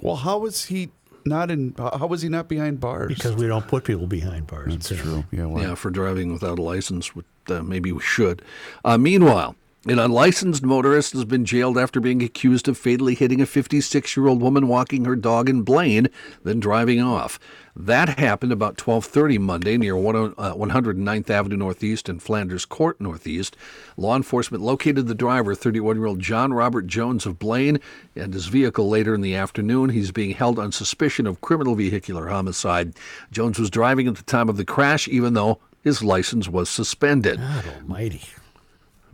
[0.00, 0.90] Well, how was he
[1.26, 1.74] not in?
[1.78, 3.08] How was he not behind bars?
[3.14, 4.72] Because we don't put people behind bars.
[4.72, 5.24] That's true.
[5.30, 5.46] Yeah.
[5.46, 7.10] Well, Yeah, for driving without a license.
[7.48, 8.42] Uh, maybe we should.
[8.84, 9.54] Uh, meanwhile,
[9.86, 14.26] an unlicensed motorist has been jailed after being accused of fatally hitting a 56 year
[14.26, 16.08] old woman walking her dog in Blaine,
[16.42, 17.38] then driving off.
[17.76, 23.58] That happened about 12:30 Monday near 10 uh, 109th Avenue Northeast and Flanders Court Northeast.
[23.98, 27.78] Law enforcement located the driver, 31-year-old John Robert Jones of Blaine,
[28.16, 29.90] and his vehicle later in the afternoon.
[29.90, 32.94] He's being held on suspicion of criminal vehicular homicide.
[33.30, 37.38] Jones was driving at the time of the crash, even though his license was suspended.
[37.38, 38.22] God almighty.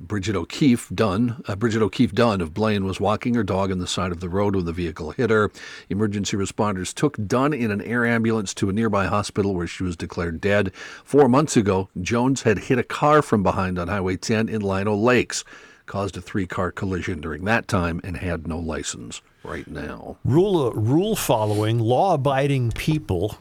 [0.00, 3.86] Bridget O'Keefe Dunn, uh, Bridget O'Keefe Dunn of Blaine was walking her dog on the
[3.86, 5.52] side of the road when the vehicle hit her.
[5.90, 9.96] Emergency responders took Dunn in an air ambulance to a nearby hospital where she was
[9.96, 10.74] declared dead.
[11.04, 14.94] Four months ago, Jones had hit a car from behind on Highway 10 in Lino
[14.94, 15.44] Lakes,
[15.84, 20.16] caused a three-car collision during that time, and had no license right now.
[20.24, 23.38] Rule rule following, law abiding people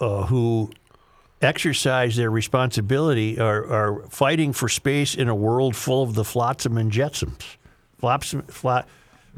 [0.00, 0.70] uh, who
[1.40, 6.76] exercise their responsibility are, are fighting for space in a world full of the flotsam
[6.76, 7.56] and jetsoms,
[7.98, 8.86] Flotsam, flat,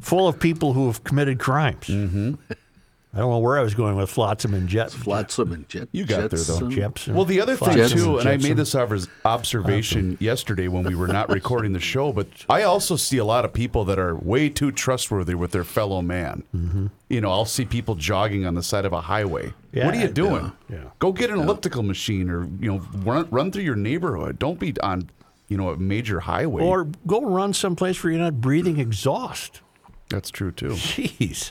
[0.01, 1.86] full of people who have committed crimes.
[1.86, 2.34] Mm-hmm.
[3.12, 4.92] I don't know where I was going with flotsam and jet.
[4.92, 5.88] Flotsam and jet.
[5.90, 6.70] You got there though.
[6.70, 7.14] Jepson.
[7.14, 8.76] Well, the other thing Flotsam too, and I made this
[9.24, 13.44] observation yesterday when we were not recording the show, but I also see a lot
[13.44, 16.44] of people that are way too trustworthy with their fellow man.
[16.54, 16.86] Mm-hmm.
[17.08, 19.54] You know, I'll see people jogging on the side of a highway.
[19.72, 20.52] Yeah, what are you doing?
[20.68, 20.84] yeah, yeah.
[21.00, 24.38] Go get an elliptical machine, or you know, run run through your neighborhood.
[24.38, 25.11] Don't be on,
[25.48, 26.62] you know, a major highway.
[26.62, 29.62] Or go run someplace where you're not breathing exhaust.
[30.11, 30.70] That's true too.
[30.70, 31.50] Jeez.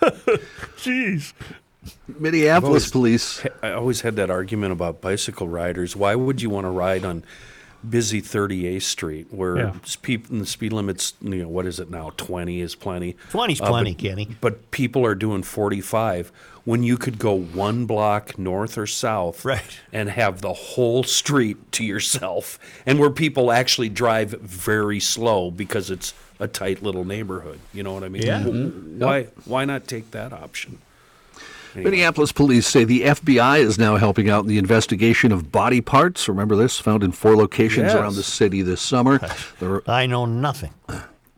[0.78, 1.32] Jeez.
[2.18, 2.90] Minneapolis always-
[3.40, 3.46] police.
[3.62, 5.96] I always had that argument about bicycle riders.
[5.96, 7.24] Why would you want to ride on
[7.88, 9.72] busy 38th Street where Yeah.
[9.84, 12.10] speed, the speed limit's, you know, what is it now?
[12.16, 13.16] 20 is plenty.
[13.32, 14.28] 20's Uh, plenty, but- Kenny.
[14.40, 16.32] But people are doing 45
[16.64, 19.78] when you could go one block north or south Right.
[19.92, 25.88] and have the whole street to yourself and where people actually drive very slow because
[25.88, 27.58] it's a tight little neighborhood.
[27.72, 28.22] You know what I mean?
[28.22, 28.40] Yeah.
[28.40, 28.98] Mm-hmm.
[28.98, 30.78] W- Why, why not take that option?
[31.74, 36.28] Minneapolis police say the FBI is now helping out in the investigation of body parts.
[36.28, 36.80] Remember this?
[36.80, 37.94] Found in four locations Yes.
[37.94, 39.20] around the city this summer.
[39.60, 40.72] The, I know nothing.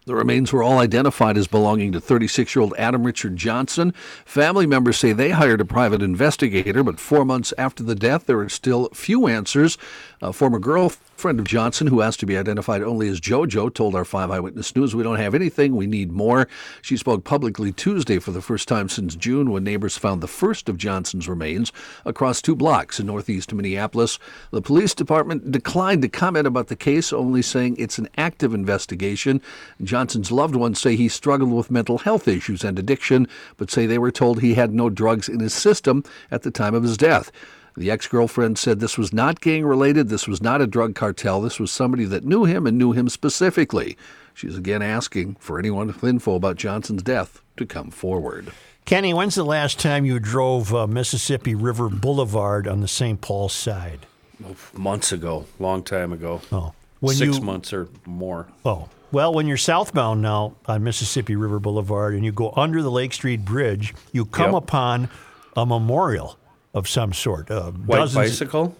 [0.06, 3.92] The remains were all identified as belonging to 36 year old Adam Richard Johnson.
[4.24, 8.38] Family members say they hired a private investigator, but four months after the death, there
[8.40, 9.78] are still few answers.
[10.22, 14.04] A former girlfriend of Johnson, who asked to be identified only as JoJo, told our
[14.04, 16.46] 5 Eyewitness News, We don't have anything, we need more.
[16.82, 20.68] She spoke publicly Tuesday for the first time since June when neighbors found the first
[20.68, 21.72] of Johnson's remains
[22.04, 24.18] across two blocks in northeast Minneapolis.
[24.50, 29.40] The police department declined to comment about the case, only saying it's an active investigation.
[29.82, 33.96] Johnson's loved ones say he struggled with mental health issues and addiction, but say they
[33.96, 37.32] were told he had no drugs in his system at the time of his death.
[37.76, 41.40] The ex girlfriend said this was not gang related, this was not a drug cartel,
[41.40, 43.96] this was somebody that knew him and knew him specifically.
[44.34, 48.52] She's again asking for anyone with info about Johnson's death to come forward.
[48.86, 53.20] Kenny, when's the last time you drove uh, Mississippi River Boulevard on the St.
[53.20, 54.06] Paul side?
[54.74, 56.40] Months ago, long time ago.
[56.50, 58.48] Oh, when Six you- months or more.
[58.64, 62.90] Oh, well, when you're southbound now on Mississippi River Boulevard and you go under the
[62.90, 64.62] Lake Street Bridge, you come Yep.
[64.62, 65.08] upon
[65.56, 66.38] a memorial
[66.74, 67.50] of some sort.
[67.50, 68.76] Uh, White dozens- bicycle?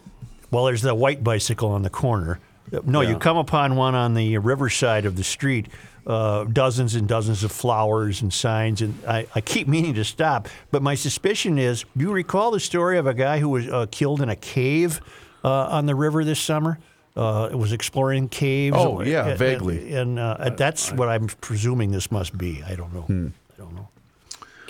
[0.50, 2.40] Well, there's the white bicycle on the corner.
[2.84, 5.66] No, you come upon one on the riverside of the street.
[6.06, 10.48] Uh, dozens and dozens of flowers and signs, and I, I keep meaning to stop.
[10.70, 13.86] But my suspicion is, do you recall the story of a guy who was uh,
[13.90, 15.00] killed in a cave
[15.44, 16.78] uh, on the river this summer?
[17.16, 18.76] Uh, it was exploring caves.
[18.78, 19.92] Oh, yeah, And- vaguely.
[19.94, 22.62] And, uh, that's what I'm presuming this must be.
[22.66, 23.02] I don't know.
[23.02, 23.28] Hmm.
[23.52, 23.88] I don't know.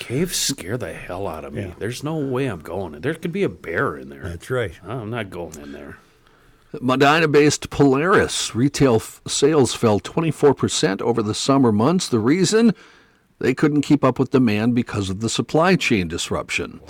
[0.01, 1.75] Caves scare the hell out of me.
[1.79, 3.03] There's no way I'm going in.
[3.03, 4.23] There could be a bear in there.
[4.23, 4.73] That's right.
[4.85, 5.99] Oh, I'm not going in there.
[6.81, 12.09] Medina based Polaris retail f- sales fell 24% over the summer months.
[12.09, 12.75] The reason?
[13.41, 16.81] They couldn't keep up with demand because of the supply chain disruption.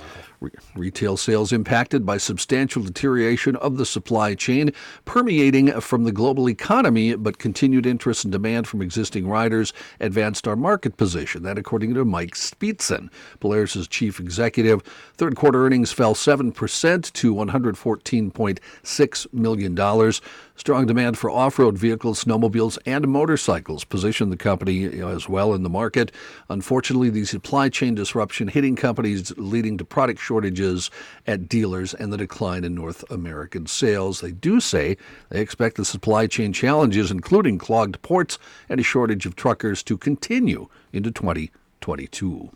[0.41, 4.72] Re- retail sales impacted by substantial deterioration of the supply chain,
[5.05, 10.57] permeating from the global economy, but continued interest and demand from existing riders advanced our
[10.57, 11.43] market position.
[11.43, 13.11] That, according to Mike Speetzen,
[13.41, 14.82] Polaris's chief executive.
[15.14, 20.12] Third quarter earnings fell 7% to $114.6 million.
[20.61, 25.63] Strong demand for off road vehicles, snowmobiles, and motorcycles positioned the company as well in
[25.63, 26.13] the market.
[26.51, 30.91] Unfortunately, the supply chain disruption hitting companies, leading to product shortages
[31.27, 34.21] at dealers and the decline in North American sales.
[34.21, 34.99] They do say
[35.31, 38.39] they expect the supply chain challenges, including clogged ports
[38.69, 42.51] and a shortage of truckers, to continue into 2022.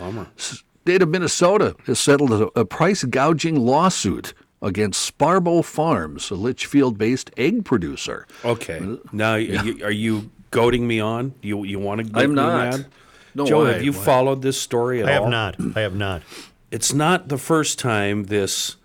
[0.00, 0.26] Bummer.
[0.36, 4.34] State of Minnesota has settled a, a price gouging lawsuit
[4.64, 8.26] against Sparboe Farms, a Litchfield-based egg producer.
[8.44, 8.98] Okay.
[9.12, 11.34] Now, you, are you goading me on?
[11.42, 12.04] You you want to?
[12.04, 12.70] Get I'm me not.
[12.70, 12.86] mad?
[13.34, 13.72] No, Joe, why?
[13.72, 14.04] have you Why?
[14.04, 15.12] followed this story at all?
[15.12, 15.22] I all?
[15.24, 15.76] have not.
[15.76, 16.22] I have not.
[16.70, 18.76] It's not the first time this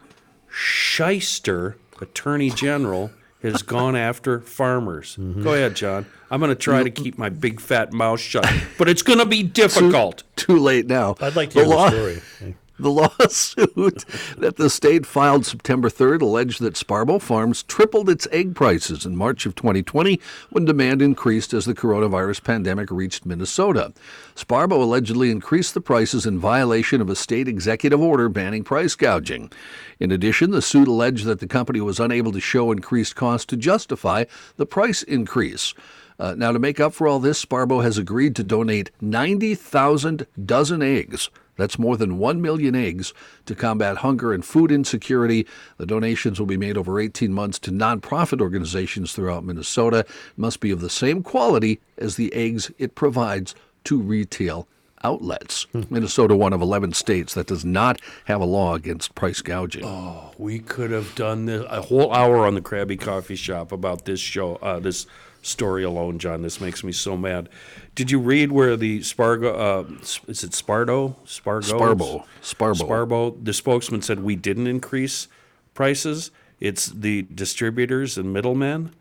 [0.51, 3.11] shyster attorney general
[3.41, 5.15] has gone after farmers.
[5.17, 5.43] Mm-hmm.
[5.43, 6.05] Go ahead, John.
[6.31, 9.25] I'm going to try to keep my big fat mouth shut, but it's going to
[9.25, 10.23] be difficult.
[10.35, 11.15] Too late now.
[11.21, 12.55] I'd like to hear the story.
[12.89, 14.05] The lawsuit
[14.37, 19.17] that the state filed September 3rd alleged that Sparboe Farms tripled its egg prices in
[19.17, 20.17] March of 2020
[20.49, 23.91] when demand increased as the coronavirus pandemic reached Minnesota.
[24.33, 29.51] Sparboe allegedly increased the prices in violation of a state executive order banning price gouging.
[29.99, 33.57] In addition, the suit alleged that the company was unable to show increased costs to
[33.57, 34.23] justify
[34.55, 35.73] the price increase.
[36.17, 40.81] Uh, now, to make up for all this, Sparboe has agreed to donate 90,000 dozen
[40.81, 41.29] eggs.
[41.59, 43.13] That's more than 1 million eggs
[43.45, 45.45] to combat hunger and food insecurity.
[45.77, 49.99] The donations will be made over 18 months to nonprofit organizations throughout Minnesota.
[49.99, 50.07] It
[50.37, 53.53] must be of the same quality as the eggs it provides
[53.83, 54.67] to retail
[55.03, 55.67] outlets.
[55.89, 59.85] Minnesota, one of 11 states that does not have a law against price gouging.
[59.85, 64.05] Oh, we could have done this, a whole hour on the Krabby Coffee Shop about
[64.05, 65.07] this show, uh, this
[65.41, 66.41] story alone, John.
[66.41, 67.49] This makes me so mad.
[67.95, 69.83] Did you read where the Spargo, uh,
[70.27, 71.15] is it Spardo?
[71.25, 71.67] Spargo?
[71.67, 72.25] Sparboe.
[72.41, 72.87] Sparboe.
[72.87, 73.45] Sparboe.
[73.45, 75.27] The spokesman said we didn't increase
[75.73, 76.31] prices.
[76.59, 78.93] It's the distributors and middlemen.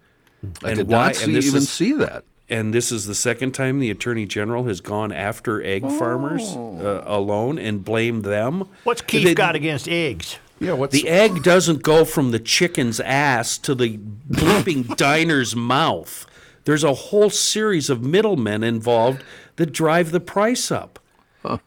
[0.63, 2.25] I did not see, this even is- see that.
[2.51, 6.79] And this is the second time the attorney general has gone after egg farmers Oh.
[6.81, 8.65] uh, alone and blamed them.
[8.85, 10.39] What's Keith They- got against eggs?
[10.61, 16.27] Yeah, what's the egg doesn't go from the chicken's ass to the bleeping diner's mouth.
[16.65, 19.23] There's a whole series of middlemen involved
[19.57, 20.99] that drive the price up.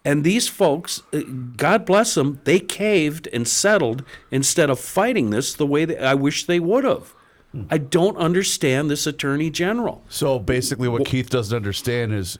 [0.05, 1.21] And these folks, uh,
[1.57, 6.13] God bless them, they caved and settled instead of fighting this the way that I
[6.13, 7.15] wish they would have.
[7.69, 10.03] I don't understand this attorney general.
[10.07, 12.37] So basically, what Keith doesn't understand is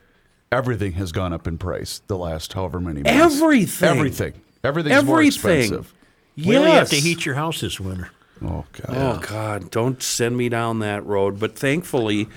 [0.52, 3.10] everything has gone up in price the last however many months.
[3.10, 3.88] Everything.
[3.88, 4.34] Everything.
[4.62, 5.60] Everything's more Everything.
[5.64, 5.92] expensive.
[6.36, 8.10] We only have to heat your house this winter.
[8.42, 8.88] Oh God.
[8.88, 11.38] Oh God, don't send me down that road.
[11.38, 12.28] But thankfully,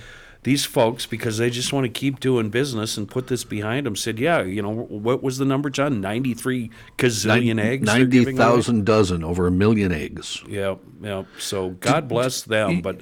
[0.44, 3.96] these folks, because they just want to keep doing business and put this behind them,
[3.96, 6.02] said, "Yeah, you know, what was the number, John?
[6.02, 7.88] Ninety-three gazillion eggs.
[7.88, 10.44] they're Ninety giving away?" thousand dozen, over a million eggs.
[10.48, 11.24] Yeah, yeah.
[11.40, 13.02] So God bless them, but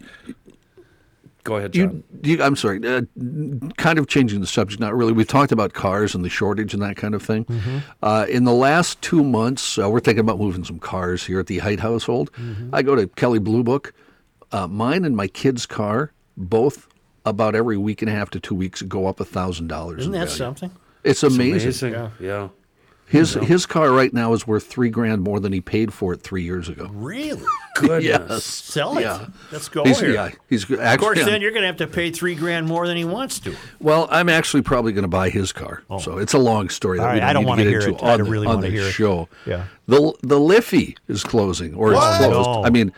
[1.44, 2.04] go ahead, John.
[2.24, 2.80] You, you, I'm sorry.
[2.86, 3.02] Uh,
[3.78, 4.80] kind of changing the subject.
[4.80, 5.14] Not really.
[5.14, 7.46] We've talked about cars and the shortage and that kind of thing.
[7.46, 7.78] Mm-hmm.
[8.02, 11.48] Uh, in the last two months, uh, we're thinking about moving some cars here at
[11.48, 12.32] the Height household.
[12.34, 12.74] Mm-hmm.
[12.74, 13.94] I go to Kelley Blue Book.
[14.52, 16.88] Uh, mine and my kid's car both
[17.26, 20.02] about every week and a half to two weeks go up a thousand dollars.
[20.02, 20.38] Isn't in that value.
[20.38, 20.72] something?
[21.04, 21.94] It's amazing.
[21.94, 22.50] Yeah, yeah.
[23.14, 26.22] His his car right now is worth three grand more than he paid for it
[26.24, 26.89] three years ago.
[26.91, 27.43] Really?
[27.76, 28.03] Goodness.
[28.03, 28.43] Yes.
[28.43, 29.01] Sell it.
[29.01, 29.28] Yeah.
[29.51, 30.11] Let's go He's, here.
[30.14, 30.84] yeah, he's actually.
[30.84, 33.39] of course, then you're going to have to pay three grand more than he wants
[33.41, 33.55] to.
[33.80, 35.84] Well, I'm actually probably going to buy his car.
[35.89, 35.99] Oh.
[35.99, 37.07] So it's a long story that Oh.
[37.07, 38.03] Right, don't I don't wanna get hear into it.
[38.03, 38.91] I don't really wanna the hear it.
[38.91, 39.30] show.
[39.45, 39.66] Yeah.
[39.88, 42.22] The the Liffey is closing, or What?
[42.22, 42.47] it's closed.
[42.49, 42.64] No.
[42.64, 42.72] I oh.
[42.72, 42.91] mean,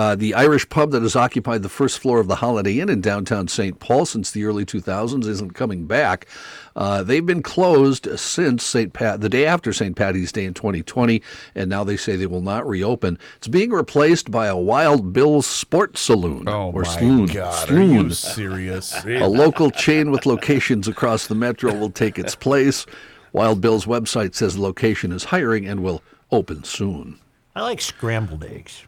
[0.00, 3.02] uh, the Irish pub that has occupied the first floor of the Holiday Inn in
[3.02, 3.78] downtown St.
[3.80, 6.26] Paul since the early 2000s isn't coming back.
[6.74, 8.94] Uh, they've been closed since St.
[8.94, 9.94] Pat, the day after St.
[9.94, 11.20] Patty's Day in 2020,
[11.54, 13.18] and now they say they will not reopen.
[13.36, 16.48] It's being replaced by a Wild Bill's Sports Saloon.
[16.48, 17.26] Oh or my Sloon.
[17.26, 17.68] God!
[17.68, 17.98] Sloon.
[17.98, 19.04] Are you serious?
[19.04, 22.86] A local chain with locations across the metro will take its place.
[23.34, 27.18] Wild Bill's website says the location is hiring and will open soon.
[27.54, 28.84] I like scrambled eggs.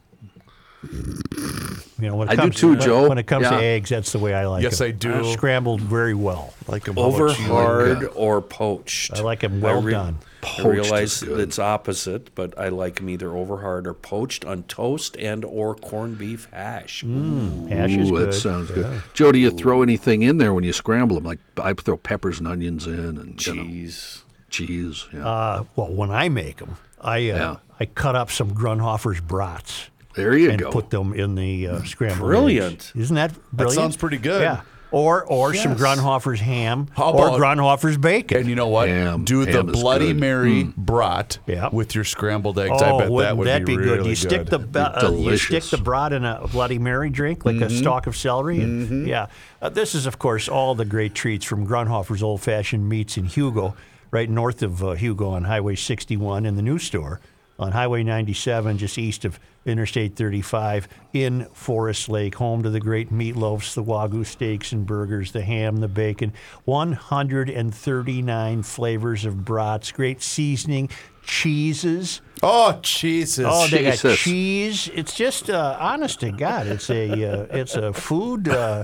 [0.90, 3.08] You know, when it I do comes too, when, Joe.
[3.08, 4.88] When it comes to eggs, that's the way I like Yes, them.
[4.88, 5.32] I do.
[5.32, 6.52] Scrambled very well.
[6.66, 9.12] Like a Over hard like, uh, or poached.
[9.16, 10.18] I like 'em well re- done.
[10.42, 11.38] I Poached realize good.
[11.38, 15.76] it's opposite, but I like them either over hard or poached on toast and or
[15.76, 17.02] corned beef hash.
[17.02, 18.28] Hash is Ooh, good.
[18.28, 19.02] that sounds good.
[19.14, 21.24] Joe, do you throw anything in there when you scramble them?
[21.24, 24.24] Like I throw peppers and onions in, and you know, Cheese.
[24.50, 25.06] cheese.
[25.12, 25.24] Yeah.
[25.28, 27.56] Uh, well, when I make them, I uh, Yeah.
[27.78, 30.70] I cut up some Grundhofer's brats there you and go.
[30.70, 32.72] put them in the uh, scrambled Brilliant.
[32.74, 32.92] eggs.
[32.94, 33.74] Isn't that brilliant?
[33.76, 34.42] sounds pretty good.
[34.42, 34.60] Yeah.
[34.94, 35.80] Or or some Yes.
[35.80, 38.36] Grundhofer's ham How or about- Grundhofer's bacon.
[38.40, 38.88] And you know what?
[38.88, 39.24] Ham.
[39.24, 40.20] Do the Ham is Bloody good.
[40.20, 41.70] Mary brat Yeah.
[41.72, 42.72] with your scrambled eggs.
[42.72, 44.06] Oh, I bet that wouldn't that be, be, really good?
[44.08, 44.72] You stick the good.
[44.72, 48.14] ba- uh, you stick the brat in a Bloody Mary drink, like a stalk of
[48.14, 48.60] celery.
[48.60, 49.28] and- Yeah,
[49.62, 53.24] uh, this is of course all the great treats from Grundhofer's Old Fashioned Meats in
[53.24, 53.74] Hugo,
[54.10, 57.18] right north of uh, Hugo on Highway 61, in the new store
[57.62, 63.12] on Highway 97, just east of Interstate 35 in Forest Lake, home to the great
[63.12, 66.32] meatloafs, the wagyu steaks and burgers, the ham, the bacon,
[66.64, 70.90] 139 flavors of brats, great seasoning,
[71.22, 72.20] cheeses.
[72.42, 73.46] Oh Jesus!
[73.48, 74.90] Oh, they got cheese.
[74.92, 76.66] It's just uh, honest to God.
[76.66, 78.82] It's a uh, it's a food uh,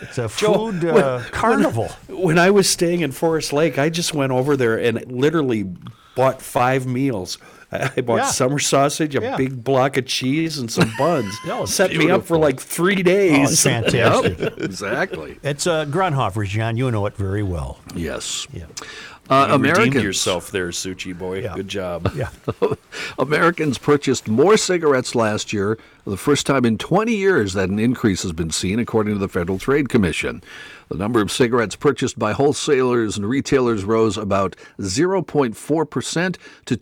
[0.00, 1.88] it's a food uh, carnival.
[2.08, 5.64] When I was staying in Forest Lake, I just went over there and literally
[6.14, 7.38] bought five meals.
[7.70, 8.24] I I bought Yeah.
[8.26, 9.36] summer sausage, a Yeah.
[9.36, 11.34] big block of cheese, and some buns.
[11.46, 12.38] No, it's Set me up for beautiful.
[12.40, 13.04] like three Oh, it's
[13.62, 13.62] days.
[13.62, 14.38] fantastic.
[14.40, 15.38] Yep, exactly.
[15.42, 16.76] It's uh, Grundhofer's, John.
[16.76, 17.78] You know it very well.
[17.94, 18.46] Yes.
[18.52, 18.64] Yeah.
[19.30, 19.86] Uh, You Americans.
[19.88, 21.42] redeemed yourself there, Suchi boy.
[21.42, 21.54] Yeah.
[21.54, 22.10] Good job.
[22.16, 22.30] Yeah.
[23.18, 28.22] Americans purchased more cigarettes last year, the first time in 20 years that an increase
[28.22, 30.42] has been seen, according to the Federal Trade Commission.
[30.88, 36.76] The number of cigarettes purchased by wholesalers and retailers rose about 0.4% to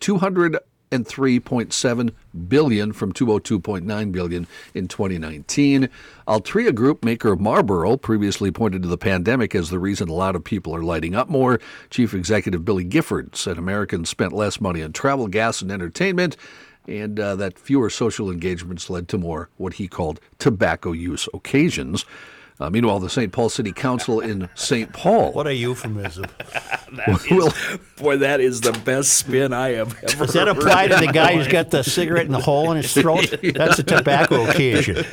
[0.91, 2.11] 203.7
[2.47, 5.89] billion from 202.9 billion in 2019.
[6.27, 10.35] Altria Group, maker of Marlboro, previously pointed to the pandemic as the reason a lot
[10.35, 11.59] of people are lighting up more.
[11.89, 16.37] Chief Executive Billy Gifford said Americans spent less money on travel, gas, and entertainment,
[16.87, 22.05] and uh, that fewer social engagements led to more what he called tobacco use occasions.
[22.59, 23.31] Uh, meanwhile, the St.
[23.31, 24.91] Paul City Council in St.
[24.91, 26.25] Paul What a euphemism.
[27.29, 27.53] will,
[27.97, 31.33] Boy, that is the best spin I have ever Does that apply to the guy
[31.35, 31.51] who's life.
[31.51, 33.31] got the cigarette in the hole in his throat?
[33.55, 35.05] That's a tobacco occasion.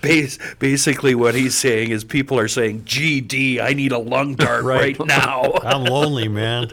[0.00, 4.62] Bas- Basically, what he's saying is people are saying, GD, I need a lung dart
[4.64, 4.96] Right.
[4.96, 5.52] right, now.
[5.64, 6.68] I'm lonely, man.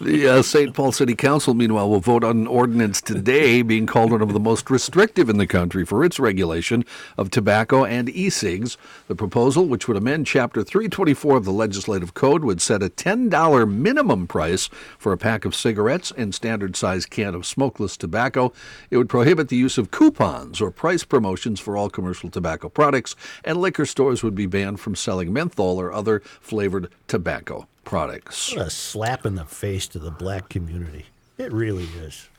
[0.00, 0.72] The uh, St.
[0.74, 4.40] Paul City Council, meanwhile, will vote on an ordinance today being called one of the
[4.40, 6.84] most restrictive in the country for its regulation
[7.18, 8.78] of tobacco and e cigs.
[9.12, 13.70] The proposal, which would amend Chapter 324 of the Legislative Code, would set a $10
[13.70, 18.54] minimum price for a pack of cigarettes and standard size can of smokeless tobacco.
[18.90, 23.14] It would prohibit the use of coupons or price promotions for all commercial tobacco products,
[23.44, 28.56] and liquor stores would be banned from selling menthol or other flavored tobacco products.
[28.56, 31.04] What a slap in the face to the black community.
[31.36, 32.30] It really is.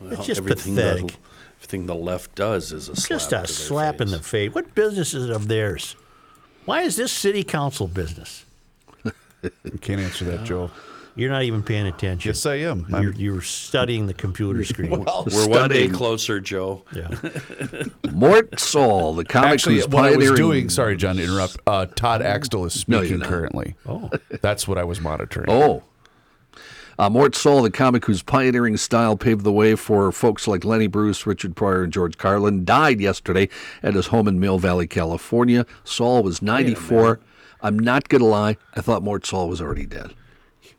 [0.00, 1.06] Well, it's just everything pathetic.
[1.08, 1.16] The,
[1.58, 3.08] everything the left does is a slap.
[3.10, 4.54] just to a their slap in the face.
[4.54, 5.94] What business is it of theirs?
[6.64, 8.44] Why is this city council business?
[9.04, 10.70] You Can't answer that, Joe.
[11.14, 12.30] You're not even paying attention.
[12.30, 12.86] Yes, I am.
[12.88, 14.90] You're, I'm- you're studying the computer screen.
[14.90, 15.92] Well, We're one day Studying.
[15.92, 16.84] closer, Joe.
[16.94, 17.08] yeah.
[18.12, 21.58] Mort Sahl, the comic Actually, who's what I was pioneering- doing, sorry, John, to interrupt.
[21.66, 23.28] Uh, Todd Axtell is No, you're speaking not.
[23.28, 23.74] currently.
[23.86, 24.10] Oh,
[24.40, 25.50] that's what I was monitoring.
[25.50, 25.82] Oh.
[26.98, 30.86] Uh, Mort Sahl, the comic whose pioneering style paved the way for folks like Lenny
[30.86, 33.48] Bruce, Richard Pryor, and George Carlin, died yesterday
[33.82, 35.66] at his home in Mill Valley, California.
[35.84, 37.20] Sahl was 94.
[37.62, 40.14] I'm not going to lie, I thought Mort Sahl was already dead.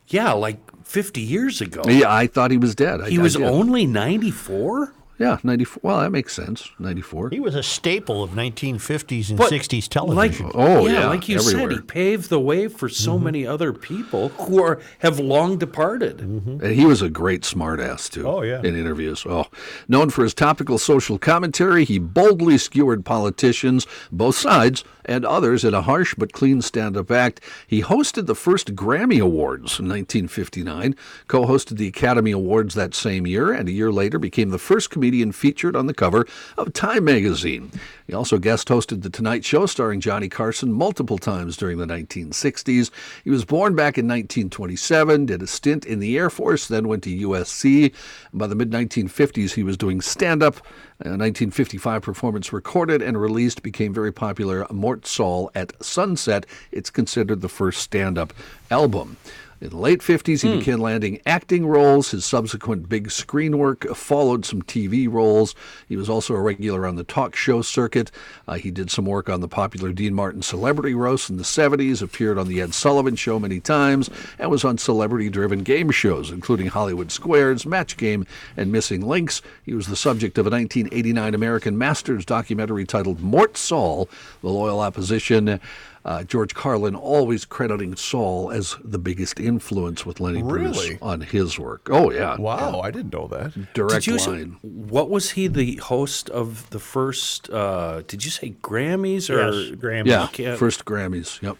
[0.07, 1.81] Yeah, like 50 years ago.
[1.87, 3.01] Yeah, I thought he was dead.
[3.01, 4.93] I, He was only 94?
[5.23, 5.79] Yeah, 94.
[5.83, 6.69] Well, that makes sense.
[6.79, 7.29] 94.
[7.29, 10.51] He was a staple of 1950s and But 60s Like, television.
[10.53, 11.69] Oh, yeah, yeah, like you everywhere.
[11.69, 13.23] said, he paved the way for so Mm-hmm.
[13.23, 16.19] many other people who are have long departed.
[16.21, 18.27] And he was a great smartass too.
[18.27, 18.59] Oh, yeah.
[18.63, 19.25] In interviews.
[19.27, 19.45] Oh,
[19.87, 25.73] known for his topical social commentary, he boldly skewered politicians, both sides, and others in
[25.73, 27.41] a harsh but clean stand-up act.
[27.67, 30.95] He hosted the first Grammy Awards in 1959,
[31.27, 35.31] co-hosted the Academy Awards that same year, and a year later became the first comedian
[35.31, 36.25] featured on the cover
[36.57, 37.71] of Time magazine.
[38.07, 42.91] He also guest hosted The Tonight Show starring Johnny Carson multiple times during the 1960s.
[43.23, 47.03] He was born back in 1927, did a stint in the Air Force, then went
[47.03, 47.93] to USC.
[48.33, 50.57] By the mid 1950s, he was doing stand up.
[50.99, 54.65] A 1955 performance recorded and released became very popular.
[54.71, 56.45] Mort Sahl at Sunset.
[56.71, 58.33] It's considered the first stand up
[58.69, 59.17] album.
[59.63, 62.11] In the late 50s, he began landing acting roles.
[62.11, 65.55] His subsequent big screen work followed some TV roles.
[65.87, 68.11] He was also a regular on the talk show circuit.
[68.45, 72.01] Uh, he did some work on the popular Dean Martin Celebrity Roast in the 70s,
[72.01, 76.29] appeared on The Ed Sullivan Show many times, and was on celebrity driven game shows,
[76.29, 78.27] including Hollywood Squares, Match Game,
[78.57, 79.41] and Missing Links.
[79.63, 84.09] He was the subject of a 1989 American Masters documentary titled Mort Sahl,
[84.41, 85.61] The Loyal Opposition.
[86.05, 91.57] Uh, George Carlin always crediting Sahl as the biggest influence with Lenny Bruce on his
[91.57, 91.87] work.
[91.89, 93.73] Oh yeah, Wow, I didn't know that.
[93.73, 94.57] direct Did you say- line.
[94.61, 97.49] what was he the host of the first?
[97.49, 100.37] Uh, did you say Grammys or Yes, Grammys.
[100.37, 101.41] Yeah, first Grammys.
[101.41, 101.57] Yep.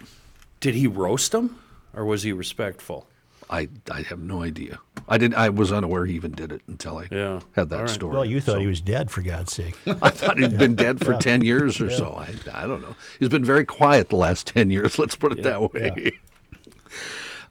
[0.60, 1.58] Did he roast them,
[1.94, 3.08] or was he respectful?
[3.54, 4.80] I I have no idea.
[5.08, 5.34] I did.
[5.36, 7.42] I was unaware he even did it until I Yeah.
[7.56, 7.90] had that All right.
[7.90, 8.14] story.
[8.14, 9.76] Well, you thought So- he was dead, for God's sake.
[10.02, 12.14] I thought he'd been dead for ten years or so.
[12.18, 12.96] I, I don't know.
[13.20, 14.98] He's been very quiet the last ten years.
[15.04, 16.14] Let's put it that way.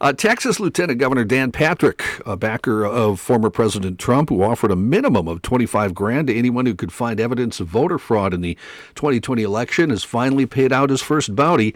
[0.01, 4.77] Uh, Texas Lieutenant Governor Dan Patrick, a backer of former President Trump, who offered a
[4.77, 8.59] minimum of 25 grand to anyone who could find evidence of voter fraud in the
[8.97, 11.73] 2020 election, has finally paid out his first bounty.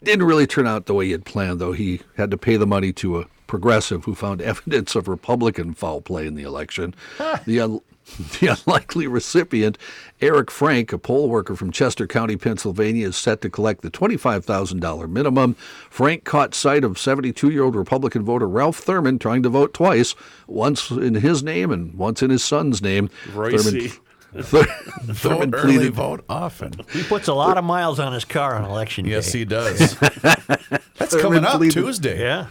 [0.00, 1.72] Didn't really turn out the way he had planned, though.
[1.72, 6.00] He had to pay the money to a progressive who found evidence of Republican foul
[6.00, 6.94] play in the election.
[7.46, 7.80] the, un-
[8.40, 9.76] the unlikely recipient,
[10.20, 15.10] Eric Frank, a poll worker from Chester County, Pennsylvania, is set to collect the $25,000
[15.10, 15.54] minimum.
[15.90, 20.14] Frank caught sight of 72 year old Republican voter Ralph Thurman trying to vote twice,
[20.46, 23.10] once in his name and once in his son's name.
[23.34, 23.64] Royce.
[23.64, 23.90] Thurman,
[24.44, 24.62] Thur-
[25.02, 26.72] Vote Thurman early, pleaded vote often.
[26.92, 29.40] He puts a lot of miles on his car on election Yes, day.
[29.40, 29.98] Yes, he does.
[30.98, 32.20] That's coming up pleaded- Tuesday.
[32.20, 32.46] Yeah.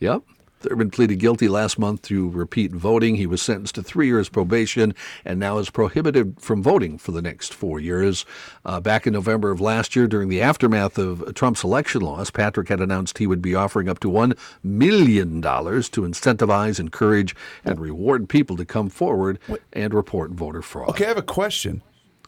[0.00, 0.22] Yep.
[0.58, 3.16] Thurman pleaded guilty last month to repeat voting.
[3.16, 7.20] He was sentenced to three years probation and now is prohibited from voting for the
[7.20, 8.24] next four years.
[8.64, 12.70] Uh, back in November of last year, during the aftermath of Trump's election loss, Patrick
[12.70, 18.26] had announced he would be offering up to $1 million to incentivize, encourage, and reward
[18.26, 19.38] people to come forward
[19.74, 20.88] and report voter fraud.
[20.88, 21.82] Okay, I have a question.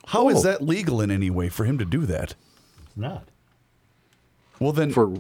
[0.09, 0.43] How is Oh.
[0.43, 2.35] that legal in any way for him to do that?
[2.87, 3.25] It's Not.
[4.61, 5.15] Well, then, For,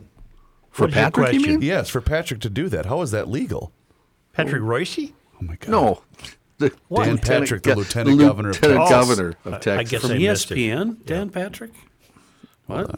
[0.78, 1.62] for What is your Patrick, you mean?
[1.62, 3.72] yes, for Patrick to do that, how is that legal?
[4.32, 4.98] Patrick Royce?
[4.98, 5.10] Oh
[5.42, 5.68] my God.
[5.70, 6.02] No.
[6.58, 8.88] The Dan lieutenant Patrick, the go- lieutenant governor of Texas.
[8.90, 9.90] governor oh, I- I of Texas.
[9.90, 10.56] guess From I missed it.
[10.56, 11.70] ESPN, Dan Patrick.
[12.66, 12.88] What?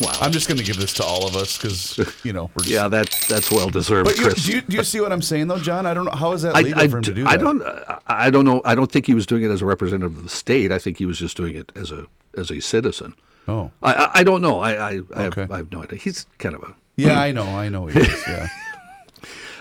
[0.00, 0.12] Wow.
[0.20, 2.70] I'm just going to give this to all of us because you know we're just,
[2.70, 4.44] yeah, that that's well deserved, But you, Chris.
[4.44, 5.86] do, you, do you see what I'm saying though, John?
[5.86, 7.42] I don't know how is that legal I for him to d- do I that.
[7.44, 7.62] don't.
[7.62, 8.60] I- I don't know.
[8.64, 10.70] I don't think he was doing it as a representative of the state.
[10.70, 12.06] I think he was just doing it as a
[12.36, 13.14] as a citizen.
[13.48, 14.60] Oh, I I, I don't know.
[14.60, 15.98] I I, I, have, I have no idea.
[15.98, 16.74] He's kind of a.
[16.96, 18.24] yeah, I know, I know is.
[18.26, 18.48] Yeah.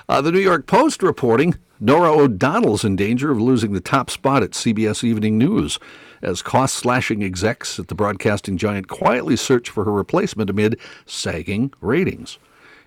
[0.09, 4.43] Uh, the New York Post reporting Norah O'Donnell's in danger of losing the top spot
[4.43, 5.79] at CBS Evening News
[6.21, 11.71] as cost slashing execs at the broadcasting giant quietly search for her replacement amid sagging
[11.79, 12.37] ratings.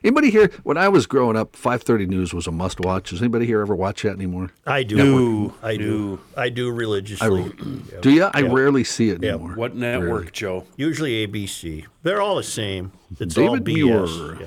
[0.05, 0.51] Anybody here?
[0.65, 3.09] When I was growing up, 5:30 News was a must-watch.
[3.11, 4.51] Does anybody here ever watch that anymore?
[4.67, 4.97] I do.
[4.97, 6.21] No, I do.
[6.37, 7.51] I do religiously.
[7.91, 8.01] Yeah.
[8.03, 8.25] Do you?
[8.25, 8.53] I Yeah.
[8.53, 9.31] rarely see it Yeah.
[9.31, 9.55] anymore.
[9.55, 10.31] What network, Rarely.
[10.33, 10.65] Joe?
[10.77, 11.87] Usually ABC.
[12.03, 12.93] They're all the same.
[13.19, 14.11] It's all David BS.
[14.11, 14.37] Muir.
[14.41, 14.47] Yeah.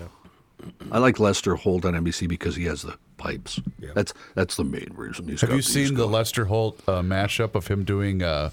[0.92, 3.60] I like Lester Holt on NBC because he has the pipes.
[3.96, 5.42] That's that's the main reason he's.
[5.42, 6.12] Have got you these seen the going.
[6.12, 8.52] Lester Holt uh, mashup of him doing uh,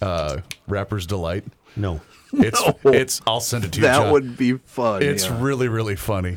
[0.00, 1.44] uh, "Rapper's Delight"?
[1.76, 2.00] No.
[2.44, 2.92] It's No.
[2.92, 3.20] it's.
[3.26, 3.86] I'll send it to you.
[3.86, 4.12] That John.
[4.12, 5.02] would be fun.
[5.02, 5.42] It's yeah.
[5.42, 6.36] really really funny.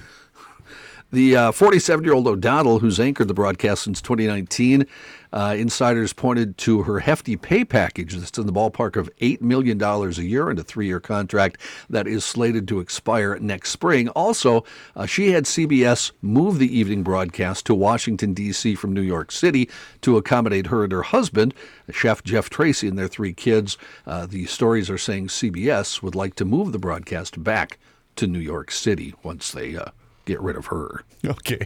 [1.11, 4.86] The uh, 47 year old O'Donnell, who's anchored the broadcast since 2019,
[5.33, 9.81] uh, insiders pointed to her hefty pay package that's in the ballpark of $8 million
[9.81, 11.57] a year and a three year contract
[11.89, 14.09] that is slated to expire next spring.
[14.09, 14.63] Also,
[14.95, 18.75] uh, she had CBS move the evening broadcast to Washington, D.C.
[18.75, 19.69] from New York City
[20.01, 21.53] to accommodate her and her husband,
[21.91, 23.77] Chef Geoff Tracy, and their three kids.
[24.05, 27.77] Uh, the stories are saying CBS would like to move the broadcast back
[28.15, 29.85] to New York City once they uh,
[30.25, 31.03] get rid of her.
[31.25, 31.65] Okay.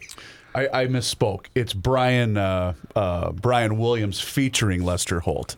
[0.53, 1.45] I, I misspoke.
[1.55, 5.55] It's Brian uh, uh, Brian Williams featuring Lester Holt.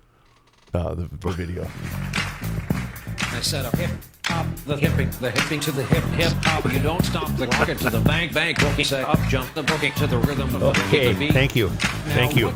[0.73, 1.63] Uh, the, the video.
[3.31, 3.89] I said a hip
[4.25, 6.71] hop, the hipping, the hipping to the hip hip hop.
[6.71, 8.85] You don't stop the rocket to the bank bank boogie.
[8.85, 11.33] Say up jump the boogie to the rhythm of the Okay, boogie beat.
[11.33, 11.69] thank you.
[11.69, 12.51] Thank you.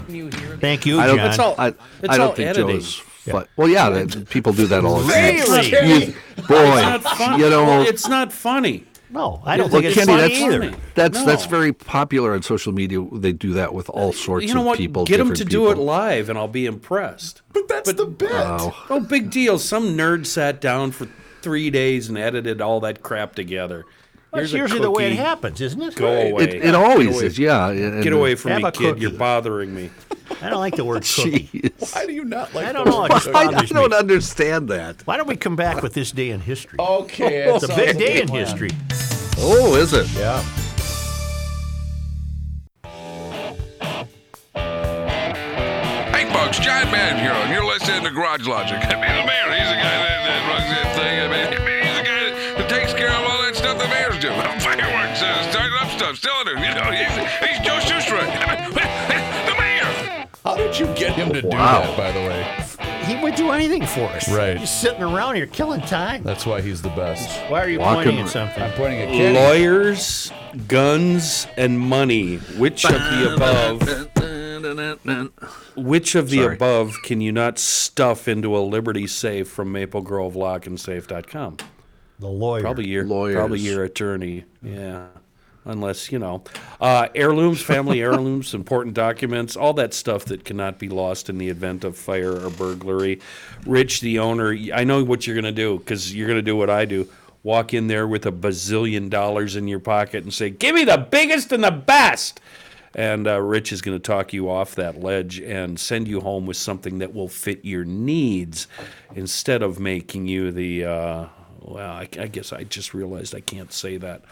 [0.59, 1.27] Thank you, I don't, John.
[1.29, 1.77] It's all, I, it's
[2.09, 2.69] I don't all think editing.
[2.69, 2.95] Joe is.
[2.95, 5.35] Fu- Well, yeah, that- people do that all the time.
[5.35, 6.05] Really?
[6.05, 6.13] You-
[6.47, 8.85] boy, It's not fun- you know, it's not funny.
[9.09, 10.77] No, I don't well, think it's Kenny, funny that's, either.
[10.95, 13.05] That's that's very popular on social media.
[13.13, 14.77] They do that with all sorts You know of what?
[14.77, 15.05] people.
[15.05, 17.41] Get them different to do it live, and I'll be impressed.
[17.53, 18.31] But that's but, the bit.
[18.31, 18.75] Wow.
[18.89, 19.59] No big deal.
[19.59, 21.07] Some nerd sat down for
[21.41, 23.85] three days and edited all that crap together.
[24.31, 25.95] That's Here's a usually the way it happens, isn't it?
[25.95, 26.43] Go away.
[26.43, 27.69] It, it always away- is, yeah.
[27.69, 28.99] and- Get away from me, a kid.
[29.01, 29.89] You're bothering me.
[30.41, 31.49] I don't like the word cookie.
[31.53, 31.95] Jeez.
[31.95, 33.05] Why do you not like I don't know.
[33.05, 33.27] It just?
[33.29, 33.97] I, I don't me.
[33.97, 35.07] understand that.
[35.07, 36.77] Why don't we come back with this day in history?
[36.77, 37.43] Okay.
[37.49, 38.69] it's a big day in history.
[39.39, 40.07] Oh, is it?
[40.13, 40.43] Yeah.
[46.13, 48.77] Hey folks, Giant Man here, and you're listening to Garage Logic.
[48.79, 51.19] I mean, the mayor, he's the guy that, that runs that thing.
[51.19, 51.56] I mean,
[56.17, 58.15] starting up stuff, cylinders, you know, he's, he's Joe Schuster.
[58.17, 60.27] the mayor!
[60.43, 61.81] How did you get him to do Wow.
[61.81, 62.63] that, by the way?
[63.05, 64.29] He would do anything for us.
[64.29, 64.57] Right.
[64.57, 66.23] He's sitting around here killing time.
[66.23, 67.29] That's why he's the best.
[67.49, 68.61] Why are you Walking- pointing at something?
[68.63, 69.33] I'm pointing at Kenny.
[69.35, 70.31] Lawyers,
[70.67, 72.35] guns, and money.
[72.57, 73.81] Which of the above?
[75.77, 76.55] Which of the Sorry.
[76.55, 81.57] above can you not stuff into a Liberty safe from maple MapleGroveLockandSafe.com?
[82.19, 82.61] The lawyer.
[82.61, 83.35] Probably your Lawyers.
[83.35, 84.45] probably your attorney.
[84.61, 85.05] Yeah.
[85.67, 86.43] Unless, you know,
[86.79, 91.49] uh, heirlooms, family heirlooms, important documents, all that stuff that cannot be lost in the
[91.49, 93.19] event of fire or burglary.
[93.65, 96.55] Rich, the owner, I know what you're going to do because you're going to do
[96.55, 97.09] what I do.
[97.43, 100.97] Walk in there with a bazillion dollars in your pocket and say, Give me the
[100.97, 102.39] biggest and the best.
[102.95, 106.45] And uh, Rich is going to talk you off that ledge and send you home
[106.45, 108.67] with something that will fit your needs
[109.15, 111.25] instead of making you the, uh,
[111.59, 114.23] well, I, I guess I just realized I can't say that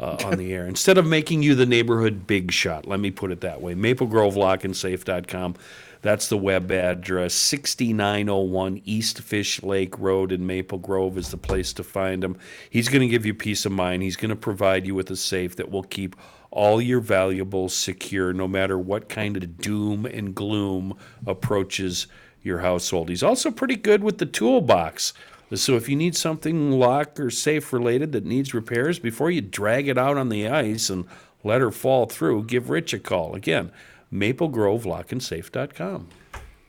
[0.00, 0.66] uh, on the air.
[0.66, 3.74] Instead of making you the neighborhood big shot, let me put it that way.
[3.74, 5.56] MapleGroveLockandSafe.com.
[6.00, 7.34] That's the web address.
[7.34, 12.36] 6901 East Fish Lake Road in Maple Grove is the place to find him.
[12.70, 14.02] He's going to give you peace of mind.
[14.02, 16.14] He's going to provide you with a safe that will keep
[16.50, 20.96] all your valuables secure no matter what kind of doom and gloom
[21.26, 22.06] approaches
[22.42, 23.08] your household.
[23.08, 25.12] He's also pretty good with the toolbox.
[25.54, 29.88] So if you need something lock or safe related that needs repairs, before you drag
[29.88, 31.06] it out on the ice and
[31.42, 33.34] let her fall through, give Rich a call.
[33.34, 33.72] Again,
[34.12, 36.08] MapleGroveLockandSafe.com.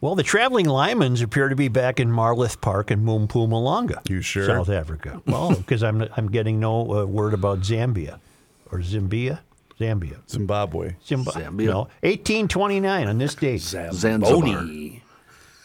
[0.01, 4.09] Well, the traveling Lymans appear to be back in Marloth Park in Mpumalanga.
[4.09, 4.45] You sure?
[4.45, 5.21] South Africa.
[5.25, 8.19] Well, because I'm I'm getting no uh, word about Zambia
[8.71, 9.39] or Zimbia,
[9.77, 10.95] Zambia, Zimbabwe.
[11.05, 11.43] Zimbabwe.
[11.43, 11.65] Zambia.
[11.65, 13.59] No, 1829 on this date.
[13.59, 14.65] Zanzibar.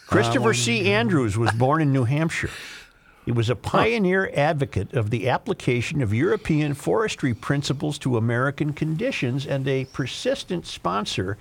[0.07, 0.91] Christopher C.
[0.91, 2.51] Andrews was born in New Hampshire.
[3.25, 9.47] He was a pioneer advocate of the application of European forestry principles to American conditions
[9.47, 11.37] and a persistent sponsor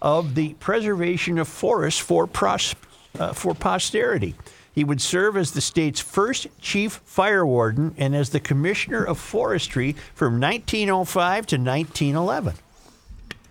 [0.00, 2.76] of the preservation of forests for, pros-
[3.18, 4.36] uh, for posterity.
[4.72, 9.18] He would serve as the state's first chief fire warden and as the commissioner of
[9.18, 12.54] forestry from 1905 to 1911.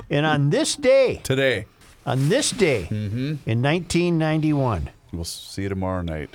[0.09, 1.65] And on this day, Today.
[2.05, 6.29] on this day in 1991, We'll see you tomorrow night.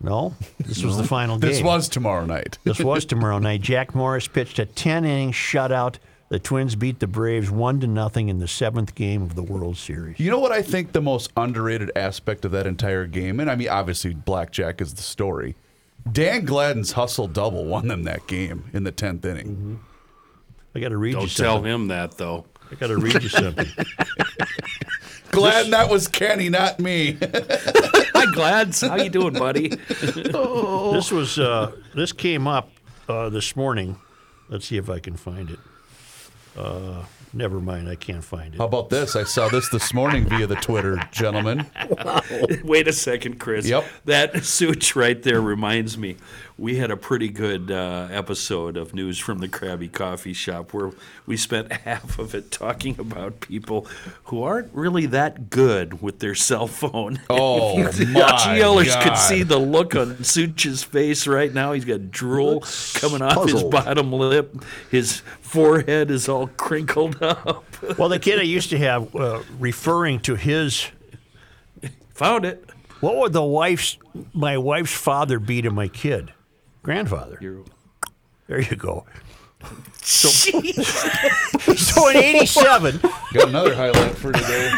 [0.00, 1.50] No, this was the final game.
[1.50, 2.58] This was tomorrow night.
[2.64, 3.62] This was tomorrow night.
[3.62, 5.96] Jack Morris pitched a 10 inning shutout.
[6.28, 9.76] The Twins beat the Braves one to nothing in the seventh game of the World
[9.78, 10.20] Series.
[10.20, 13.56] You know what I think the most underrated aspect of that entire game, and I
[13.56, 15.56] mean, obviously, blackjack is the story.
[16.10, 19.46] Dan Gladden's hustle double won them that game in the tenth inning.
[19.48, 19.74] Mm-hmm.
[20.74, 21.72] I got to read Don't tell something.
[21.72, 22.44] him that, though.
[22.70, 23.66] I got to read you something.
[25.30, 27.16] Gladden, that was Kenny, not me.
[28.18, 28.80] Hi, Glads.
[28.80, 29.68] How you doing, buddy?
[30.92, 32.70] This was uh, this came up
[33.08, 33.96] uh, this morning.
[34.48, 35.58] Let's see if I can find it.
[36.56, 38.58] Uh, never mind, I can't find it.
[38.58, 39.14] How about this?
[39.14, 41.66] I saw this this morning via the Twitter, gentlemen.
[42.64, 43.68] Wait a second, Chris.
[43.68, 43.84] Yep.
[44.06, 46.16] That suit right there reminds me.
[46.60, 50.90] We had a pretty good uh, episode of News from the Krabby Coffee Shop where
[51.24, 53.86] we spent half of it talking about people
[54.24, 57.20] who aren't really that good with their cell phone.
[57.30, 61.72] Oh, The my GLers could see the look on Such's face right now.
[61.72, 62.64] He's got drool
[62.94, 64.56] coming off his bottom lip.
[64.90, 67.64] His forehead is all crinkled up.
[67.96, 70.88] Well, the kid I used to have, uh, referring to his,
[72.14, 72.68] Found it.
[73.00, 73.96] what would the wife's,
[74.32, 76.32] my wife's father be to my kid?
[76.88, 77.38] Grandfather.
[78.46, 79.04] There you go.
[80.00, 80.28] So,
[81.76, 83.00] so in '87,
[83.34, 84.68] Got another highlight for today.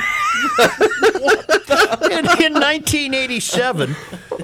[2.10, 3.94] in, in 1987,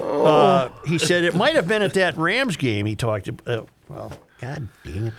[0.01, 2.85] uh, he said it might have been at that Rams game.
[2.85, 3.45] He talked about.
[3.49, 5.11] Uh, well, God dang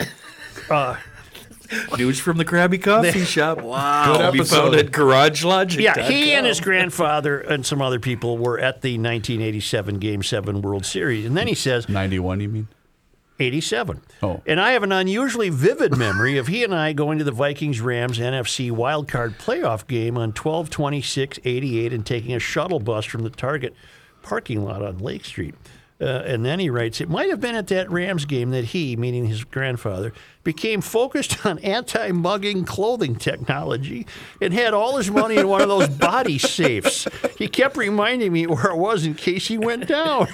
[0.00, 0.08] it.
[0.68, 0.94] Uh,
[1.98, 3.60] News from the Krabby Coffee Shop.
[3.60, 4.16] Wow.
[4.30, 4.74] Good we found episode.
[4.74, 5.80] it Garage Logic.
[5.80, 10.62] Yeah, he and his grandfather and some other people were at the 1987 Game 7
[10.62, 11.26] World Series.
[11.26, 12.68] And then he says, 91, you mean?
[13.40, 14.02] 87.
[14.22, 14.42] Oh.
[14.46, 17.80] And I have an unusually vivid memory of he and I going to the Vikings
[17.80, 23.22] Rams NFC wildcard playoff game on 12 26 88 and taking a shuttle bus from
[23.22, 23.74] the Target
[24.22, 25.54] parking lot on Lake Street.
[26.00, 28.94] Uh, and then he writes, it might have been at that Rams game that he,
[28.94, 30.12] meaning his grandfather,
[30.44, 34.06] became focused on anti mugging clothing technology
[34.40, 37.08] and had all his money in one of those body safes.
[37.36, 40.28] He kept reminding me where it was in case he went down.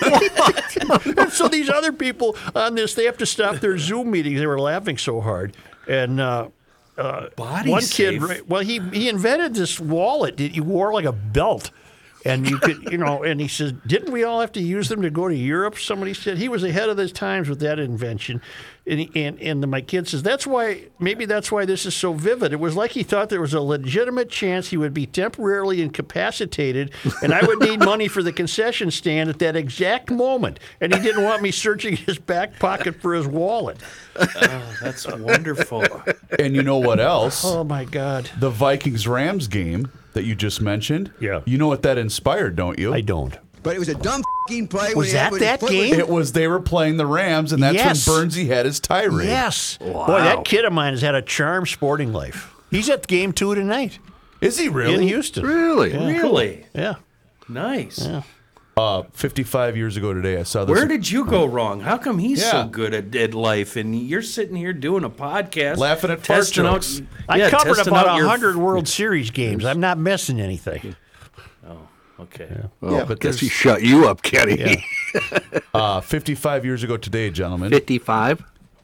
[0.00, 4.38] and so these other people on this, they have to stop their Zoom meetings.
[4.38, 5.56] They were laughing so hard.
[5.88, 6.48] And uh,
[6.96, 8.24] uh, Body one safe?
[8.24, 11.70] kid, well, he, he invented this wallet that you wore like a belt.
[12.26, 15.02] And you could, you know, and he says, didn't we all have to use them
[15.02, 15.78] to go to Europe?
[15.78, 18.40] Somebody said he was ahead of his times with that invention.
[18.86, 22.14] And, he, and, and my kid says, that's why, maybe that's why this is so
[22.14, 22.54] vivid.
[22.54, 26.92] It was like he thought there was a legitimate chance he would be temporarily incapacitated
[27.22, 30.60] and I would need money for the concession stand at that exact moment.
[30.80, 33.78] And he didn't want me searching his back pocket for his wallet.
[34.16, 35.84] Oh, that's wonderful.
[36.38, 37.44] And you know what else?
[37.44, 38.30] Oh, my God.
[38.38, 41.12] The Vikings Rams game that you just mentioned.
[41.20, 41.40] Yeah.
[41.44, 42.92] You know what that inspired, don't you?
[42.94, 43.36] I don't.
[43.62, 44.92] But it was a dumb fing play.
[44.94, 45.94] Was that that game?
[45.94, 48.06] It was they were playing the Rams, and that's Yes.
[48.06, 49.26] when Burnsie had his tirade.
[49.28, 49.78] Yes.
[49.78, 52.54] Boy, that kid of mine has had a charmed sporting life.
[52.70, 53.98] He's at game two tonight
[54.40, 54.94] Is he really?
[54.94, 55.02] in?
[55.02, 55.44] Houston.
[55.46, 55.92] Really?
[55.92, 56.06] Yeah.
[56.06, 56.66] Really?
[56.74, 56.94] Yeah.
[57.48, 58.06] Nice.
[58.76, 60.74] Uh, 55 years ago today, I saw this.
[60.76, 61.80] Where did you go wrong?
[61.80, 62.50] How come he's Yeah.
[62.64, 66.40] so good at, at life and you're sitting here doing a podcast, Laughing at fart
[66.40, 66.82] testing out?
[66.82, 67.00] jokes.
[67.28, 69.64] I yeah, covered testing about out your- 100 World Series games.
[69.64, 70.96] I'm not missing anything.
[71.64, 71.88] Oh,
[72.18, 72.64] okay.
[72.80, 74.58] Well, Yeah, but guess he shut you up, Kenny.
[74.58, 74.74] Yeah.
[75.72, 78.42] Uh, 55 years ago today, gentlemen, 55?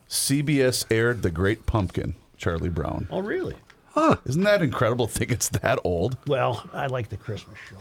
[0.08, 3.06] CBS aired The Great Pumpkin, Charlie Brown.
[3.10, 3.54] Oh, really?
[3.94, 4.16] Huh.
[4.26, 6.16] Isn't that incredible to think it's that old?
[6.28, 7.76] Well, I like the Christmas show.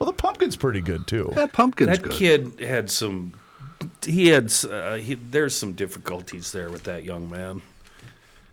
[0.00, 1.30] Well, the pumpkin's pretty good, too.
[1.34, 1.98] That pumpkin's good.
[1.98, 2.56] That good.
[2.58, 3.34] kid had some.
[4.04, 4.52] He had.
[4.64, 7.60] Uh, he, there's some difficulties there with that young man.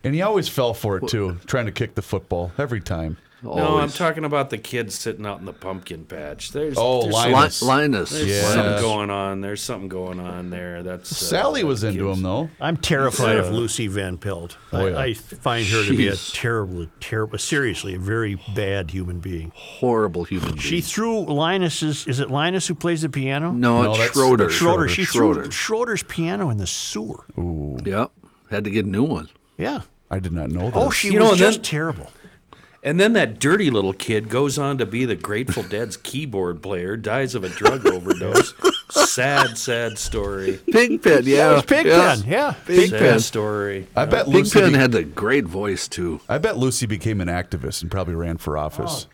[0.03, 3.17] And he always fell for it, too, trying to kick the football every time.
[3.43, 6.51] No, I'm talking about the kids sitting out in the pumpkin patch.
[6.51, 7.55] There's Oh, there's Linus.
[7.57, 8.09] some- Linus.
[8.09, 8.41] There's Yeah.
[8.53, 9.41] something going on.
[9.41, 10.81] There's something going on there.
[10.81, 12.49] That's uh, Sally was into kid's- him, though.
[12.59, 14.57] I'm terrified Uh, of Lucy Van Pelt.
[14.73, 14.97] Oh, yeah.
[14.97, 19.19] I, I find her to be a She's- terrible, terrible, seriously, a very bad human
[19.19, 19.51] being.
[19.55, 20.57] Horrible human being.
[20.61, 23.51] She threw Linus's, is it Linus who plays the piano?
[23.51, 24.49] no, No, it's that's- Schroeder.
[24.49, 24.87] Schroeder.
[24.87, 25.43] She Schroeder.
[25.43, 27.25] threw Schroeder's piano in the sewer.
[27.37, 27.77] Ooh.
[27.85, 28.11] Yep.
[28.49, 29.29] Had to get a new one.
[29.59, 29.81] Yeah.
[30.09, 30.75] I did not know that.
[30.75, 32.11] Oh, she You was know, and just then- terrible.
[32.87, 36.95] And then that dirty little kid goes on to be the Grateful Dead's keyboard player,
[36.95, 38.53] dies of a drug overdose.
[38.89, 40.57] sad, sad story.
[40.71, 41.49] Pigpen, yeah.
[41.49, 42.15] That was Pigpen, yeah.
[42.25, 42.55] yeah.
[42.65, 42.97] Pigpen.
[42.97, 43.87] Sad story.
[43.93, 44.53] I bet Lucy.
[44.53, 46.21] Pigpen be- had a great voice, too.
[46.29, 49.07] I bet Lucy became an activist and probably ran for office.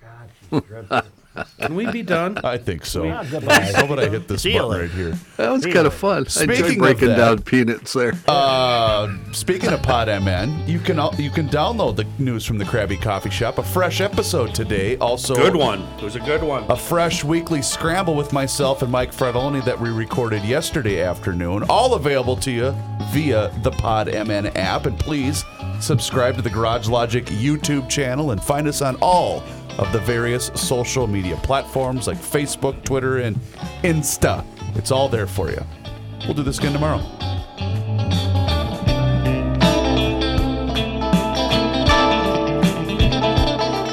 [1.60, 2.38] Can we be done?
[2.44, 3.04] I think so.
[3.06, 3.24] Yeah.
[3.24, 4.82] How about I hit this See button later.
[4.84, 5.20] right here?
[5.38, 6.26] That was kind of fun.
[6.26, 8.14] I Speaking enjoyed of breaking that- down peanuts there.
[8.28, 13.02] Uh, speaking of Pod MN, you can you can download the news from the Krabby
[13.02, 13.58] Coffee Shop.
[13.58, 14.98] A fresh episode today.
[14.98, 15.82] Also, Good one.
[15.98, 16.70] It was a good one.
[16.70, 21.64] A fresh weekly scramble with myself and Mike Fredolini that we recorded yesterday afternoon.
[21.70, 22.76] All available to you
[23.12, 24.86] via the Pod MN app.
[24.86, 25.44] And please
[25.80, 29.44] subscribe to the Garage Logic YouTube channel and find us on all
[29.78, 33.36] of the various social media platforms like Facebook, Twitter, and
[33.84, 34.46] Insta.
[34.76, 35.62] It's all there for you.
[36.26, 37.02] We'll do this again tomorrow.